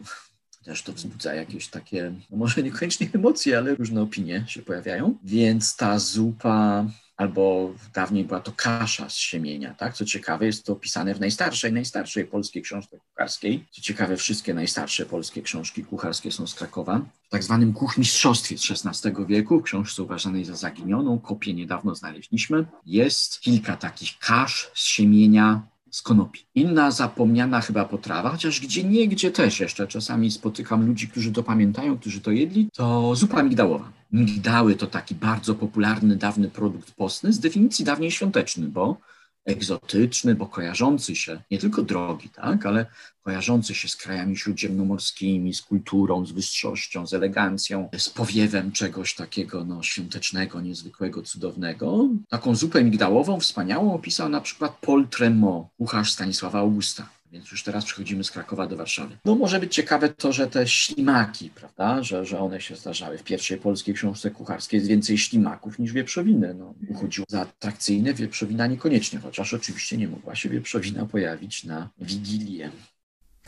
Też 0.65 0.83
to 0.83 0.93
wzbudza 0.93 1.35
jakieś 1.35 1.69
takie, 1.69 2.13
no 2.31 2.37
może 2.37 2.63
niekoniecznie 2.63 3.09
emocje, 3.13 3.59
ale 3.59 3.75
różne 3.75 4.03
opinie 4.03 4.45
się 4.49 4.63
pojawiają. 4.63 5.19
Więc 5.25 5.77
ta 5.77 5.99
zupa 5.99 6.87
albo 7.19 7.75
dawniej 7.95 8.25
była 8.25 8.41
to 8.41 8.53
kasza 8.53 9.11
z 9.11 9.17
siemienia, 9.17 9.75
tak? 9.75 9.95
Co 9.95 10.05
ciekawe, 10.05 10.47
jest 10.47 10.67
to 10.67 10.73
opisane 10.73 11.15
w 11.15 11.21
najstarszej, 11.21 11.73
najstarszej 11.73 12.25
polskiej 12.25 12.63
książce 12.63 12.99
kucharskiej. 12.99 13.65
Co 13.71 13.83
ciekawe, 13.83 14.17
wszystkie 14.17 14.55
najstarsze 14.55 15.07
polskie 15.07 15.43
książki 15.43 15.85
kucharskie 15.85 16.33
są 16.33 16.47
z 16.47 16.55
Krakowa. 16.55 17.01
W 17.29 17.31
tak 17.31 17.45
zwanym 17.45 17.73
kuchmistrzostwie 17.73 18.57
XVI 18.71 19.27
wieku, 19.27 19.63
książce 19.63 20.03
uważanej 20.03 20.45
za 20.45 20.55
zaginioną, 20.55 21.19
kopię 21.19 21.55
niedawno 21.55 21.95
znaleźliśmy, 21.95 22.67
jest 22.87 23.41
kilka 23.41 23.77
takich 23.77 24.19
kasz 24.19 24.71
z 24.75 24.85
siemienia 24.85 25.63
z 25.99 26.03
konopi. 26.03 26.41
Inna 26.55 26.91
zapomniana 26.91 27.61
chyba 27.61 27.85
potrawa, 27.85 28.31
chociaż 28.31 28.61
gdzie 28.61 28.85
nie, 28.85 29.09
gdzie 29.09 29.31
też 29.31 29.61
jeszcze 29.61 29.87
czasami 29.87 30.31
spotykam 30.31 30.87
ludzi, 30.87 31.09
którzy 31.09 31.33
to 31.33 31.43
pamiętają, 31.43 31.99
którzy 31.99 32.21
to 32.21 32.31
jedli, 32.31 32.69
to 32.73 33.15
zupa 33.15 33.43
migdałowa. 33.43 33.93
Migdały 34.13 34.75
to 34.75 34.87
taki 34.87 35.15
bardzo 35.15 35.55
popularny, 35.55 36.17
dawny 36.17 36.49
produkt 36.51 36.91
postny, 36.93 37.33
z 37.33 37.41
definicji 37.41 37.85
dawniej 37.85 38.11
świąteczny, 38.11 38.69
bo 38.69 38.97
egzotyczny, 39.49 40.35
bo 40.35 40.47
kojarzący 40.47 41.17
się, 41.17 41.41
nie 41.51 41.59
tylko 41.59 41.83
drogi, 41.83 42.29
tak, 42.29 42.67
ale 42.67 42.87
kojarzący 43.23 43.75
się 43.75 43.89
z 43.89 43.97
krajami 43.97 44.37
śródziemnomorskimi, 44.37 45.55
z 45.55 45.63
kulturą, 45.63 46.27
z 46.27 46.33
wyższością, 46.33 47.07
z 47.07 47.15
elegancją, 47.15 47.89
z 47.99 48.09
powiewem 48.09 48.73
czegoś 48.73 49.15
takiego 49.15 49.65
no, 49.65 49.83
świątecznego, 49.83 50.61
niezwykłego, 50.61 51.23
cudownego. 51.23 52.09
Taką 52.29 52.55
zupę 52.55 52.85
migdałową 52.85 53.41
wspaniałą 53.41 53.95
opisał 53.95 54.29
na 54.29 54.41
przykład 54.41 54.79
Paul 54.81 55.09
Tremont, 55.09 55.69
kucharz 55.79 56.13
Stanisława 56.13 56.59
Augusta. 56.59 57.18
Więc 57.33 57.51
już 57.51 57.63
teraz 57.63 57.85
przechodzimy 57.85 58.25
z 58.25 58.31
Krakowa 58.31 58.67
do 58.67 58.77
Warszawy. 58.77 59.17
No 59.25 59.35
może 59.35 59.61
być 59.61 59.75
ciekawe 59.75 60.09
to, 60.09 60.33
że 60.33 60.47
te 60.47 60.69
ślimaki, 60.69 61.51
prawda, 61.51 62.03
że, 62.03 62.25
że 62.25 62.39
one 62.41 62.61
się 62.61 62.77
zdarzały. 62.77 63.19
W 63.19 63.23
pierwszej 63.23 63.59
polskiej 63.59 63.95
książce 63.95 64.31
kucharskiej 64.31 64.79
jest 64.79 64.89
więcej 64.89 65.19
ślimaków 65.19 65.79
niż 65.79 65.93
wieprzowiny. 65.93 66.55
No, 66.55 66.75
uchodziło 66.89 67.27
za 67.29 67.41
atrakcyjne, 67.41 68.15
wieprzowina 68.15 68.67
niekoniecznie, 68.67 69.19
chociaż 69.19 69.55
oczywiście 69.55 69.97
nie 69.97 70.09
mogła 70.09 70.35
się 70.35 70.49
wieprzowina 70.49 71.07
pojawić 71.07 71.65
na 71.65 71.89
Wigilię. 71.99 72.71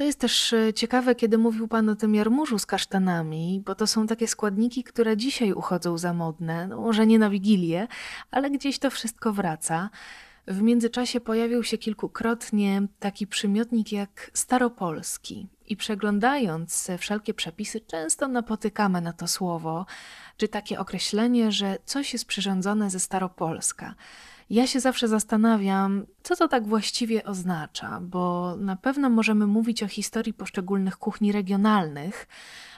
To 0.00 0.04
jest 0.04 0.18
też 0.18 0.52
e, 0.52 0.72
ciekawe, 0.72 1.14
kiedy 1.14 1.38
mówił 1.38 1.68
Pan 1.68 1.88
o 1.88 1.96
tym 1.96 2.14
jarmużu 2.14 2.58
z 2.58 2.66
kasztanami, 2.66 3.62
bo 3.66 3.74
to 3.74 3.86
są 3.86 4.06
takie 4.06 4.28
składniki, 4.28 4.84
które 4.84 5.16
dzisiaj 5.16 5.52
uchodzą 5.52 5.98
za 5.98 6.14
modne. 6.14 6.68
No, 6.68 6.80
może 6.80 7.06
nie 7.06 7.18
na 7.18 7.30
Wigilię, 7.30 7.88
ale 8.30 8.50
gdzieś 8.50 8.78
to 8.78 8.90
wszystko 8.90 9.32
wraca. 9.32 9.90
W 10.46 10.62
międzyczasie 10.62 11.20
pojawił 11.20 11.64
się 11.64 11.78
kilkukrotnie 11.78 12.82
taki 12.98 13.26
przymiotnik 13.26 13.92
jak 13.92 14.30
staropolski. 14.34 15.48
I 15.66 15.76
przeglądając 15.76 16.88
wszelkie 16.98 17.34
przepisy, 17.34 17.80
często 17.80 18.28
napotykamy 18.28 19.00
na 19.00 19.12
to 19.12 19.28
słowo, 19.28 19.86
czy 20.36 20.48
takie 20.48 20.78
określenie, 20.78 21.52
że 21.52 21.78
coś 21.84 22.12
jest 22.12 22.24
przyrządzone 22.24 22.90
ze 22.90 23.00
staropolska. 23.00 23.94
Ja 24.50 24.66
się 24.66 24.80
zawsze 24.80 25.08
zastanawiam, 25.08 26.06
co 26.22 26.36
to 26.36 26.48
tak 26.48 26.66
właściwie 26.66 27.24
oznacza, 27.24 28.00
bo 28.02 28.56
na 28.56 28.76
pewno 28.76 29.10
możemy 29.10 29.46
mówić 29.46 29.82
o 29.82 29.88
historii 29.88 30.34
poszczególnych 30.34 30.96
kuchni 30.96 31.32
regionalnych, 31.32 32.26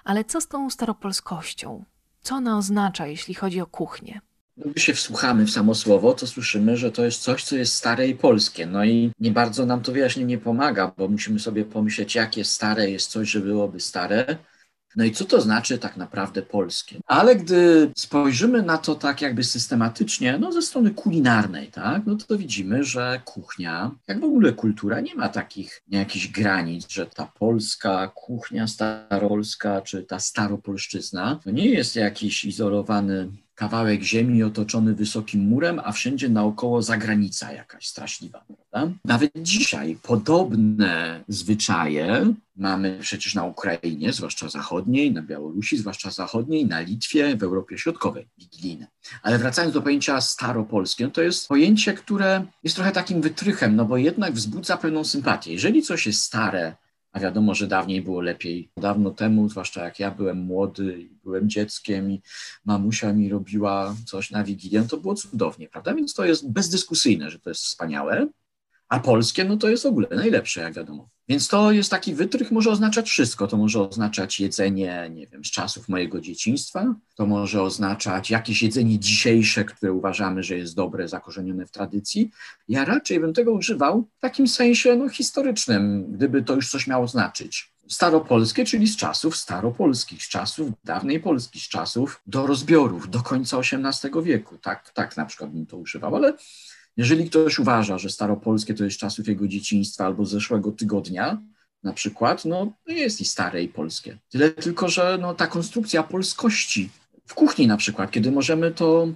ale 0.04 0.24
co 0.24 0.40
z 0.40 0.48
tą 0.48 0.70
staropolskością? 0.70 1.84
Co 2.20 2.34
ona 2.34 2.58
oznacza, 2.58 3.06
jeśli 3.06 3.34
chodzi 3.34 3.60
o 3.60 3.66
kuchnię? 3.66 4.20
Gdy 4.56 4.80
się 4.80 4.94
wsłuchamy 4.94 5.46
w 5.46 5.50
samo 5.50 5.74
słowo, 5.74 6.14
to 6.14 6.26
słyszymy, 6.26 6.76
że 6.76 6.92
to 6.92 7.04
jest 7.04 7.22
coś, 7.22 7.44
co 7.44 7.56
jest 7.56 7.74
stare 7.74 8.08
i 8.08 8.14
polskie. 8.14 8.66
No 8.66 8.84
i 8.84 9.12
nie 9.20 9.30
bardzo 9.30 9.66
nam 9.66 9.82
to 9.82 9.92
wyjaśnienie 9.92 10.38
pomaga, 10.38 10.92
bo 10.96 11.08
musimy 11.08 11.38
sobie 11.38 11.64
pomyśleć, 11.64 12.14
jakie 12.14 12.44
stare 12.44 12.90
jest 12.90 13.10
coś, 13.10 13.30
że 13.30 13.40
byłoby 13.40 13.80
stare. 13.80 14.36
No 14.96 15.04
i 15.04 15.12
co 15.12 15.24
to 15.24 15.40
znaczy 15.40 15.78
tak 15.78 15.96
naprawdę 15.96 16.42
polskie? 16.42 17.00
Ale 17.06 17.36
gdy 17.36 17.92
spojrzymy 17.96 18.62
na 18.62 18.78
to 18.78 18.94
tak 18.94 19.22
jakby 19.22 19.44
systematycznie, 19.44 20.38
no 20.38 20.52
ze 20.52 20.62
strony 20.62 20.90
kulinarnej, 20.90 21.68
tak, 21.68 22.02
no 22.06 22.16
to 22.16 22.38
widzimy, 22.38 22.84
że 22.84 23.20
kuchnia, 23.24 23.90
jak 24.08 24.20
w 24.20 24.24
ogóle 24.24 24.52
kultura, 24.52 25.00
nie 25.00 25.14
ma 25.14 25.28
takich 25.28 25.82
nie 25.88 25.98
jakichś 25.98 26.28
granic, 26.28 26.88
że 26.88 27.06
ta 27.06 27.32
polska 27.38 28.12
kuchnia 28.14 28.66
staropolska, 28.66 29.80
czy 29.80 30.02
ta 30.02 30.18
staropolszczyzna, 30.18 31.40
to 31.44 31.50
nie 31.50 31.68
jest 31.68 31.96
jakiś 31.96 32.44
izolowany 32.44 33.30
kawałek 33.54 34.02
ziemi 34.02 34.42
otoczony 34.42 34.94
wysokim 34.94 35.40
murem, 35.40 35.80
a 35.84 35.92
wszędzie 35.92 36.28
naokoło 36.28 36.82
zagranica 36.82 37.52
jakaś 37.52 37.86
straszliwa. 37.86 38.44
Prawda? 38.70 38.94
Nawet 39.04 39.32
dzisiaj 39.36 39.98
podobne 40.02 41.24
zwyczaje 41.28 42.34
mamy 42.56 42.98
przecież 43.00 43.34
na 43.34 43.44
Ukrainie, 43.44 44.12
zwłaszcza 44.12 44.48
zachodniej, 44.48 45.12
na 45.12 45.22
Białorusi, 45.22 45.78
zwłaszcza 45.78 46.10
zachodniej, 46.10 46.66
na 46.66 46.80
Litwie, 46.80 47.36
w 47.36 47.42
Europie 47.42 47.78
Środkowej, 47.78 48.28
wigilijne. 48.38 48.86
Ale 49.22 49.38
wracając 49.38 49.74
do 49.74 49.82
pojęcia 49.82 50.20
staropolskie, 50.20 51.08
to 51.08 51.22
jest 51.22 51.48
pojęcie, 51.48 51.94
które 51.94 52.46
jest 52.64 52.76
trochę 52.76 52.92
takim 52.92 53.20
wytrychem, 53.20 53.76
no 53.76 53.84
bo 53.84 53.96
jednak 53.96 54.32
wzbudza 54.32 54.76
pewną 54.76 55.04
sympatię. 55.04 55.52
Jeżeli 55.52 55.82
coś 55.82 56.06
jest 56.06 56.22
stare, 56.22 56.76
a 57.12 57.20
wiadomo, 57.20 57.54
że 57.54 57.66
dawniej 57.66 58.02
było 58.02 58.20
lepiej. 58.20 58.70
Dawno 58.76 59.10
temu, 59.10 59.48
zwłaszcza 59.48 59.84
jak 59.84 59.98
ja 59.98 60.10
byłem 60.10 60.38
młody 60.38 61.00
i 61.00 61.18
byłem 61.24 61.48
dzieckiem 61.48 62.10
i 62.10 62.22
mamusia 62.64 63.12
mi 63.12 63.28
robiła 63.28 63.94
coś 64.06 64.30
na 64.30 64.44
Wigilię, 64.44 64.82
to 64.82 64.96
było 64.96 65.14
cudownie, 65.14 65.68
prawda? 65.68 65.94
Więc 65.94 66.14
to 66.14 66.24
jest 66.24 66.52
bezdyskusyjne, 66.52 67.30
że 67.30 67.38
to 67.38 67.50
jest 67.50 67.62
wspaniałe. 67.62 68.28
A 68.92 69.00
polskie, 69.00 69.44
no 69.44 69.56
to 69.56 69.68
jest 69.68 69.82
w 69.82 69.86
ogóle 69.86 70.08
najlepsze, 70.10 70.60
jak 70.60 70.74
wiadomo. 70.74 71.08
Więc 71.28 71.48
to 71.48 71.72
jest 71.72 71.90
taki 71.90 72.14
wytrych, 72.14 72.50
może 72.50 72.70
oznaczać 72.70 73.10
wszystko. 73.10 73.46
To 73.46 73.56
może 73.56 73.88
oznaczać 73.88 74.40
jedzenie, 74.40 75.10
nie 75.14 75.26
wiem, 75.26 75.44
z 75.44 75.50
czasów 75.50 75.88
mojego 75.88 76.20
dzieciństwa. 76.20 76.94
To 77.14 77.26
może 77.26 77.62
oznaczać 77.62 78.30
jakieś 78.30 78.62
jedzenie 78.62 78.98
dzisiejsze, 78.98 79.64
które 79.64 79.92
uważamy, 79.92 80.42
że 80.42 80.56
jest 80.56 80.74
dobre, 80.74 81.08
zakorzenione 81.08 81.66
w 81.66 81.70
tradycji. 81.70 82.30
Ja 82.68 82.84
raczej 82.84 83.20
bym 83.20 83.34
tego 83.34 83.52
używał 83.52 84.08
w 84.18 84.20
takim 84.20 84.48
sensie 84.48 84.96
no, 84.96 85.08
historycznym, 85.08 86.12
gdyby 86.12 86.42
to 86.42 86.54
już 86.54 86.70
coś 86.70 86.86
miało 86.86 87.08
znaczyć 87.08 87.72
staropolskie, 87.88 88.64
czyli 88.64 88.86
z 88.86 88.96
czasów 88.96 89.36
staropolskich, 89.36 90.22
z 90.22 90.28
czasów 90.28 90.70
dawnej 90.84 91.20
Polski, 91.20 91.60
z 91.60 91.68
czasów 91.68 92.20
do 92.26 92.46
rozbiorów, 92.46 93.10
do 93.10 93.22
końca 93.22 93.58
XVIII 93.58 94.22
wieku. 94.22 94.58
Tak, 94.58 94.90
tak 94.90 95.16
na 95.16 95.26
przykład 95.26 95.50
bym 95.50 95.66
to 95.66 95.76
używał, 95.76 96.16
ale 96.16 96.32
jeżeli 96.96 97.30
ktoś 97.30 97.58
uważa, 97.58 97.98
że 97.98 98.10
staropolskie 98.10 98.74
to 98.74 98.84
jest 98.84 98.98
czasów 98.98 99.28
jego 99.28 99.48
dzieciństwa 99.48 100.06
albo 100.06 100.24
zeszłego 100.24 100.72
tygodnia, 100.72 101.42
na 101.82 101.92
przykład, 101.92 102.44
no 102.44 102.72
jest 102.86 103.20
i 103.20 103.24
stare 103.24 103.62
i 103.62 103.68
polskie. 103.68 104.18
Tyle 104.28 104.50
tylko, 104.50 104.88
że 104.88 105.18
no, 105.20 105.34
ta 105.34 105.46
konstrukcja 105.46 106.02
polskości 106.02 106.90
w 107.26 107.34
kuchni 107.34 107.66
na 107.66 107.76
przykład, 107.76 108.10
kiedy 108.10 108.32
możemy 108.32 108.70
to 108.70 109.08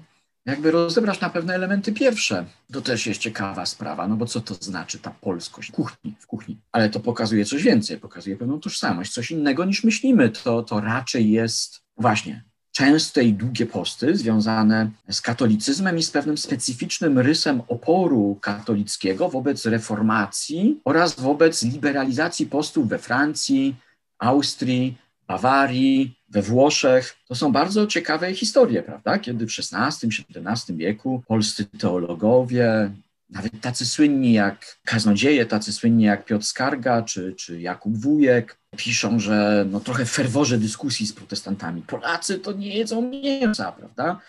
jakby 0.47 0.71
rozebrać 0.71 1.21
na 1.21 1.31
pewne 1.31 1.55
elementy 1.55 1.93
pierwsze, 1.93 2.47
to 2.73 2.81
też 2.81 3.07
jest 3.07 3.21
ciekawa 3.21 3.67
sprawa, 3.67 4.09
no 4.09 4.17
bo 4.17 4.27
co 4.27 4.41
to 4.41 4.55
znaczy 4.55 4.99
ta 4.99 5.11
polskość 5.11 5.69
w 5.69 5.73
kuchni, 5.73 6.15
w 6.21 6.27
kuchni? 6.27 6.59
Ale 6.73 6.91
to 6.91 7.01
pokazuje 7.01 7.45
coś 7.45 7.63
więcej, 7.63 7.99
pokazuje 7.99 8.37
pewną 8.37 8.61
tożsamość, 8.61 9.13
coś 9.13 9.31
innego 9.31 9.65
niż 9.65 9.85
myślimy. 9.85 10.29
To, 10.29 10.63
to 10.63 10.81
raczej 10.81 11.31
jest 11.31 11.81
właśnie 11.97 12.45
częste 12.77 13.25
i 13.25 13.33
długie 13.33 13.67
posty 13.67 14.17
związane 14.17 14.91
z 15.11 15.21
katolicyzmem 15.21 15.99
i 15.99 16.03
z 16.03 16.11
pewnym 16.11 16.39
specyficznym 16.39 17.19
rysem 17.19 17.63
oporu 17.69 18.39
katolickiego 18.41 19.29
wobec 19.29 19.67
reformacji 19.67 20.81
oraz 20.85 21.21
wobec 21.21 21.63
liberalizacji 21.63 22.47
postów 22.47 22.89
we 22.89 22.99
Francji, 22.99 23.77
Austrii, 24.19 24.99
Bawarii, 25.27 26.19
we 26.29 26.43
Włoszech. 26.43 27.17
To 27.29 27.35
są 27.35 27.53
bardzo 27.53 27.87
ciekawe 27.87 28.35
historie, 28.35 28.83
prawda? 28.83 29.19
Kiedy 29.19 29.47
w 29.47 29.51
XVI-XVII 29.51 30.77
wieku 30.77 31.23
polscy 31.29 31.65
teologowie, 31.65 32.91
nawet 33.31 33.61
tacy 33.61 33.87
słynni 33.87 34.33
jak 34.33 34.79
kaznodzieje, 34.85 35.47
tacy 35.47 35.73
słynni 35.73 36.05
jak 36.05 36.25
Piotr 36.25 36.45
Skarga 36.45 37.03
czy, 37.03 37.35
czy 37.35 37.61
Jakub 37.61 37.97
Wujek, 37.97 38.59
piszą, 38.77 39.21
że 39.21 39.67
no 39.71 39.81
trochę 39.81 40.05
w 40.05 40.11
ferworze 40.11 40.59
dyskusji 40.59 41.07
z 41.07 41.13
protestantami. 41.13 41.83
Polacy 41.83 42.39
to 42.39 42.53
nie 42.53 42.77
jedzą 42.77 43.11
mięsa, 43.11 43.73
prawda? 43.73 44.21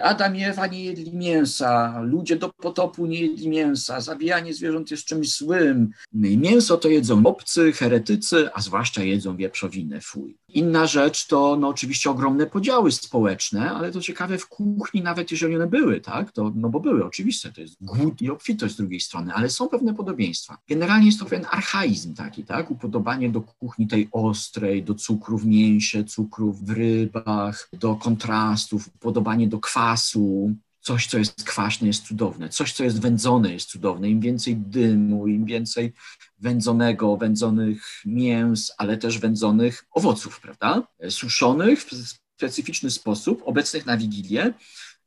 Adam 0.00 0.36
i 0.36 0.44
Ewa 0.44 0.66
nie 0.66 0.84
jedli 0.84 1.16
mięsa, 1.16 2.00
ludzie 2.00 2.36
do 2.36 2.48
potopu 2.48 3.06
nie 3.06 3.20
jedli 3.20 3.48
mięsa, 3.48 4.00
zabijanie 4.00 4.54
zwierząt 4.54 4.90
jest 4.90 5.04
czymś 5.04 5.36
złym. 5.36 5.90
Mięso 6.12 6.76
to 6.76 6.88
jedzą 6.88 7.26
obcy, 7.26 7.72
heretycy, 7.72 8.48
a 8.54 8.60
zwłaszcza 8.60 9.02
jedzą 9.02 9.36
wieprzowinę, 9.36 10.00
fuj. 10.00 10.36
Inna 10.54 10.86
rzecz 10.86 11.26
to 11.26 11.56
no, 11.56 11.68
oczywiście 11.68 12.10
ogromne 12.10 12.46
podziały 12.46 12.92
społeczne, 12.92 13.70
ale 13.70 13.92
to 13.92 14.00
ciekawe 14.00 14.38
w 14.38 14.48
kuchni, 14.48 15.02
nawet 15.02 15.30
jeżeli 15.30 15.56
one 15.56 15.66
były, 15.66 16.00
tak, 16.00 16.32
to, 16.32 16.52
no 16.54 16.68
bo 16.68 16.80
były, 16.80 17.04
oczywiście, 17.04 17.52
to 17.52 17.60
jest 17.60 17.76
głód 17.80 18.22
i 18.22 18.30
obfitość 18.30 18.74
z 18.74 18.76
drugiej 18.76 19.00
strony, 19.00 19.34
ale 19.34 19.50
są 19.50 19.68
pewne 19.68 19.94
podobieństwa. 19.94 20.58
Generalnie 20.68 21.06
jest 21.06 21.18
to 21.18 21.24
pewien 21.24 21.46
archaizm 21.50 22.14
taki, 22.14 22.44
tak, 22.44 22.70
upodobanie 22.70 23.30
do 23.30 23.40
kuchni 23.40 23.86
tej 23.86 24.08
ostrej, 24.12 24.82
do 24.82 24.94
cukru 24.94 25.38
w 25.38 25.46
mięsie, 25.46 26.04
cukrów 26.04 26.64
w 26.64 26.70
rybach, 26.70 27.68
do 27.72 27.96
kontrastów, 27.96 28.88
upodobanie 28.94 29.48
do 29.48 29.58
kwasu, 29.58 30.54
coś, 30.84 31.06
co 31.06 31.18
jest 31.18 31.44
kwaśne, 31.44 31.86
jest 31.86 32.06
cudowne, 32.06 32.48
coś, 32.48 32.72
co 32.72 32.84
jest 32.84 33.00
wędzone, 33.00 33.52
jest 33.52 33.68
cudowne. 33.68 34.10
Im 34.10 34.20
więcej 34.20 34.56
dymu, 34.56 35.26
im 35.26 35.44
więcej 35.44 35.92
wędzonego, 36.38 37.16
wędzonych 37.16 38.02
mięs, 38.04 38.72
ale 38.78 38.96
też 38.96 39.18
wędzonych 39.18 39.84
owoców, 39.90 40.40
prawda? 40.40 40.82
Suszonych 41.08 41.84
w 41.84 41.90
specyficzny 42.36 42.90
sposób, 42.90 43.42
obecnych 43.44 43.86
na 43.86 43.96
Wigilię. 43.96 44.54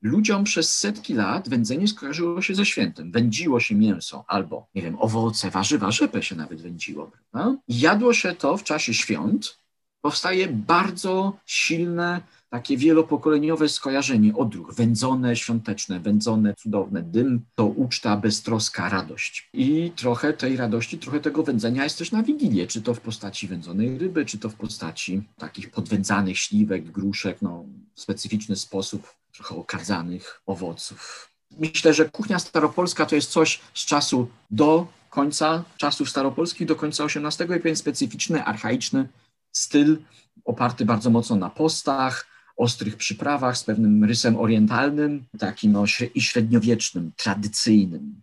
Ludziom 0.01 0.43
przez 0.43 0.77
setki 0.77 1.13
lat 1.13 1.49
wędzenie 1.49 1.87
skojarzyło 1.87 2.41
się 2.41 2.55
ze 2.55 2.65
świętem. 2.65 3.11
Wędziło 3.11 3.59
się 3.59 3.75
mięso 3.75 4.25
albo, 4.27 4.67
nie 4.75 4.81
wiem, 4.81 4.97
owoce, 4.99 5.49
warzywa, 5.51 5.91
rzepę 5.91 6.23
się 6.23 6.35
nawet 6.35 6.61
wędziło, 6.61 7.11
prawda? 7.11 7.57
Jadło 7.67 8.13
się 8.13 8.35
to 8.35 8.57
w 8.57 8.63
czasie 8.63 8.93
świąt. 8.93 9.57
Powstaje 10.01 10.47
bardzo 10.47 11.37
silne 11.45 12.21
takie 12.49 12.77
wielopokoleniowe 12.77 13.69
skojarzenie, 13.69 14.35
odruch, 14.35 14.73
wędzone, 14.73 15.35
świąteczne, 15.35 15.99
wędzone, 15.99 16.53
cudowne, 16.53 17.03
dym, 17.03 17.45
to 17.55 17.65
uczta, 17.65 18.17
beztroska, 18.17 18.89
radość. 18.89 19.49
I 19.53 19.91
trochę 19.95 20.33
tej 20.33 20.57
radości, 20.57 20.97
trochę 20.97 21.19
tego 21.19 21.43
wędzenia 21.43 21.83
jest 21.83 21.97
też 21.97 22.11
na 22.11 22.23
Wigilię, 22.23 22.67
czy 22.67 22.81
to 22.81 22.93
w 22.93 23.01
postaci 23.01 23.47
wędzonej 23.47 23.97
ryby, 23.97 24.25
czy 24.25 24.37
to 24.37 24.49
w 24.49 24.55
postaci 24.55 25.23
takich 25.37 25.71
podwędzanych 25.71 26.37
śliwek, 26.37 26.91
gruszek, 26.91 27.41
no, 27.41 27.65
w 27.95 28.01
specyficzny 28.01 28.55
sposób, 28.55 29.13
trochę 29.33 29.55
okadzanych 29.55 30.41
owoców. 30.45 31.29
Myślę, 31.59 31.93
że 31.93 32.09
kuchnia 32.09 32.39
staropolska 32.39 33.05
to 33.05 33.15
jest 33.15 33.31
coś 33.31 33.59
z 33.73 33.85
czasu 33.85 34.27
do 34.51 34.87
końca 35.09 35.63
czasów 35.77 36.09
staropolskich, 36.09 36.67
do 36.67 36.75
końca 36.75 37.03
XVIII 37.03 37.57
i 37.57 37.59
pewien 37.59 37.75
specyficzny, 37.75 38.43
archaiczny 38.43 39.09
styl 39.51 39.97
oparty 40.45 40.85
bardzo 40.85 41.09
mocno 41.09 41.35
na 41.35 41.49
postach, 41.49 42.36
ostrych 42.57 42.95
przyprawach 42.95 43.57
z 43.57 43.63
pewnym 43.63 44.03
rysem 44.03 44.37
orientalnym, 44.37 45.25
takim 45.39 45.71
no, 45.71 45.83
i 46.15 46.21
średniowiecznym, 46.21 47.11
tradycyjnym. 47.15 48.21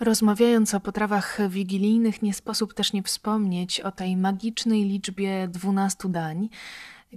Rozmawiając 0.00 0.74
o 0.74 0.80
potrawach 0.80 1.38
wigilijnych, 1.48 2.22
nie 2.22 2.34
sposób 2.34 2.74
też 2.74 2.92
nie 2.92 3.02
wspomnieć 3.02 3.80
o 3.80 3.92
tej 3.92 4.16
magicznej 4.16 4.84
liczbie 4.84 5.48
dwunastu 5.48 6.08
dań. 6.08 6.48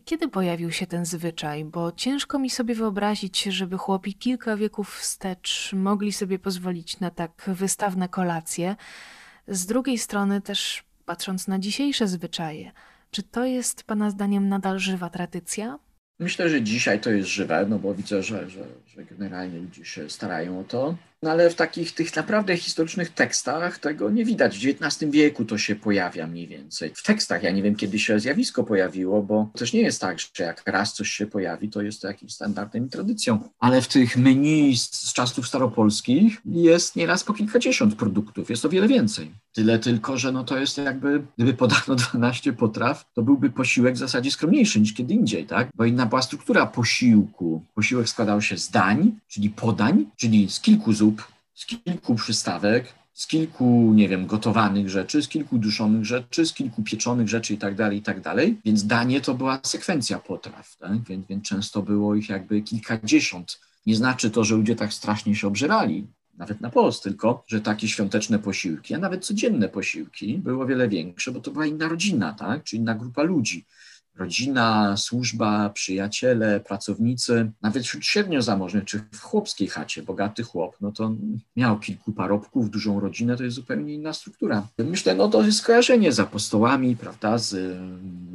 Kiedy 0.06 0.28
pojawił 0.28 0.72
się 0.72 0.88
ten 0.88 1.06
zwyczaj? 1.06 1.66
Bo 1.66 1.92
ciężko 1.92 2.40
mi 2.40 2.50
sobie 2.50 2.76
wyobrazić, 2.76 3.44
żeby 3.44 3.78
chłopi 3.78 4.14
kilka 4.14 4.58
wieków 4.58 4.98
wstecz 4.98 5.74
mogli 5.74 6.14
sobie 6.14 6.40
pozwolić 6.40 7.00
na 7.00 7.12
tak 7.12 7.44
wystawne 7.48 8.10
kolacje. 8.10 8.76
Z 9.48 9.66
drugiej 9.66 9.98
strony 9.98 10.42
też 10.42 10.84
patrząc 11.06 11.48
na 11.48 11.60
dzisiejsze 11.60 12.08
zwyczaje, 12.08 12.72
czy 13.12 13.24
to 13.24 13.46
jest 13.46 13.84
Pana 13.84 14.10
zdaniem 14.10 14.50
nadal 14.50 14.80
żywa 14.80 15.10
tradycja? 15.10 15.80
Myślę, 16.20 16.50
że 16.50 16.62
dzisiaj 16.62 17.00
to 17.00 17.10
jest 17.10 17.30
żywe, 17.30 17.66
no 17.70 17.80
bo 17.80 17.94
widzę, 17.94 18.24
że, 18.24 18.50
że, 18.50 18.66
że 18.88 19.06
generalnie 19.06 19.60
ludzie 19.60 19.86
się 19.86 20.10
starają 20.10 20.60
o 20.60 20.64
to. 20.64 20.96
No 21.26 21.32
ale 21.32 21.50
w 21.50 21.56
takich 21.56 21.92
tych 21.92 22.16
naprawdę 22.16 22.58
historycznych 22.58 23.10
tekstach 23.10 23.80
tego 23.80 24.10
nie 24.10 24.26
widać. 24.26 24.58
W 24.58 24.70
XIX 24.70 25.12
wieku 25.12 25.46
to 25.46 25.58
się 25.58 25.76
pojawia 25.76 26.28
mniej 26.28 26.48
więcej. 26.48 26.92
W 26.96 27.04
tekstach 27.04 27.44
ja 27.44 27.52
nie 27.52 27.64
wiem, 27.64 27.76
kiedy 27.76 28.00
się 28.00 28.20
zjawisko 28.20 28.64
pojawiło, 28.64 29.24
bo 29.24 29.50
też 29.56 29.74
nie 29.74 29.82
jest 29.82 30.02
tak, 30.02 30.18
że 30.20 30.44
jak 30.44 30.64
raz 30.66 30.94
coś 30.94 31.10
się 31.10 31.28
pojawi, 31.28 31.70
to 31.70 31.82
jest 31.82 32.02
to 32.02 32.08
jakimś 32.08 32.34
standardem 32.34 32.88
i 32.88 32.90
tradycją. 32.90 33.40
Ale 33.60 33.82
w 33.82 33.88
tych 33.88 34.18
menu 34.18 34.78
z, 34.78 35.14
czasów 35.14 35.48
staropolskich 35.48 36.42
jest 36.46 36.96
nieraz 36.96 37.24
po 37.24 37.34
kilkadziesiąt 37.34 37.96
produktów, 37.96 38.50
jest 38.50 38.66
o 38.66 38.70
wiele 38.70 38.88
więcej. 38.88 39.32
Tyle 39.54 39.80
tylko, 39.80 40.18
że 40.18 40.32
no 40.32 40.44
to 40.44 40.58
jest 40.58 40.78
jakby, 40.78 41.22
gdyby 41.36 41.54
podano 41.54 41.96
12 42.12 42.54
potraw, 42.54 43.06
to 43.14 43.22
byłby 43.22 43.50
posiłek 43.50 43.96
w 43.96 43.98
zasadzie 43.98 44.32
skromniejszy 44.32 44.80
niż 44.80 44.94
kiedy 44.94 45.14
indziej, 45.14 45.46
tak? 45.46 45.70
Bo 45.76 45.86
inna 45.86 46.06
była 46.06 46.22
struktura 46.22 46.66
posiłku. 46.66 47.64
Posiłek 47.76 48.10
składał 48.10 48.42
się 48.42 48.58
z 48.58 48.70
dań, 48.70 49.12
czyli 49.28 49.50
podań, 49.50 50.06
czyli 50.16 50.50
z 50.50 50.60
kilku 50.60 50.94
zup, 50.94 51.15
z 51.56 51.66
kilku 51.66 52.16
przystawek, 52.16 52.94
z 53.14 53.28
kilku, 53.28 53.92
nie 53.96 54.10
wiem, 54.10 54.28
gotowanych 54.28 54.90
rzeczy, 54.90 55.22
z 55.22 55.28
kilku 55.28 55.58
duszonych 55.58 56.06
rzeczy, 56.06 56.46
z 56.46 56.54
kilku 56.54 56.84
pieczonych 56.84 57.30
rzeczy 57.30 57.54
i 57.54 57.58
tak 57.58 57.76
dalej, 57.76 57.98
i 57.98 58.02
tak 58.02 58.22
dalej. 58.22 58.58
Więc 58.66 58.88
danie 58.88 59.22
to 59.22 59.34
była 59.34 59.60
sekwencja 59.64 60.20
potraw, 60.20 60.78
tak? 60.78 61.04
więc, 61.04 61.28
więc 61.28 61.44
często 61.44 61.82
było 61.82 62.16
ich 62.16 62.30
jakby 62.30 62.62
kilkadziesiąt. 62.62 63.60
Nie 63.86 63.96
znaczy 63.96 64.32
to, 64.32 64.44
że 64.44 64.56
ludzie 64.56 64.76
tak 64.76 64.94
strasznie 64.94 65.36
się 65.36 65.48
obżerali, 65.48 66.08
nawet 66.38 66.62
na 66.62 66.70
post, 66.70 67.04
tylko 67.04 67.44
że 67.48 67.62
takie 67.62 67.88
świąteczne 67.88 68.40
posiłki, 68.40 68.94
a 68.94 68.98
nawet 68.98 69.26
codzienne 69.26 69.70
posiłki 69.70 70.38
były 70.38 70.64
o 70.64 70.66
wiele 70.66 70.88
większe, 70.88 71.32
bo 71.32 71.40
to 71.40 71.52
była 71.52 71.66
inna 71.66 71.88
rodzina, 71.88 72.34
tak? 72.34 72.64
czy 72.64 72.76
inna 72.76 72.96
grupa 72.96 73.24
ludzi 73.24 73.66
rodzina, 74.18 74.98
służba, 74.98 75.70
przyjaciele, 75.70 76.60
pracownicy, 76.60 77.52
nawet 77.62 77.84
wśród 77.84 78.06
średnio 78.06 78.42
zamożnych, 78.42 78.86
czy 78.86 79.02
w 79.12 79.20
chłopskiej 79.20 79.68
chacie, 79.68 80.04
bogaty 80.04 80.44
chłop, 80.44 80.78
no 80.82 80.92
to 80.92 81.12
miał 81.56 81.80
kilku 81.80 82.12
parobków, 82.12 82.70
dużą 82.70 83.00
rodzinę, 83.00 83.38
to 83.38 83.44
jest 83.44 83.56
zupełnie 83.56 83.94
inna 83.94 84.14
struktura. 84.14 84.68
Myślę, 84.78 85.16
no 85.16 85.28
to 85.28 85.44
jest 85.44 85.58
skojarzenie 85.58 86.12
z 86.12 86.20
apostołami, 86.20 86.96
prawda, 86.96 87.38
z, 87.38 87.78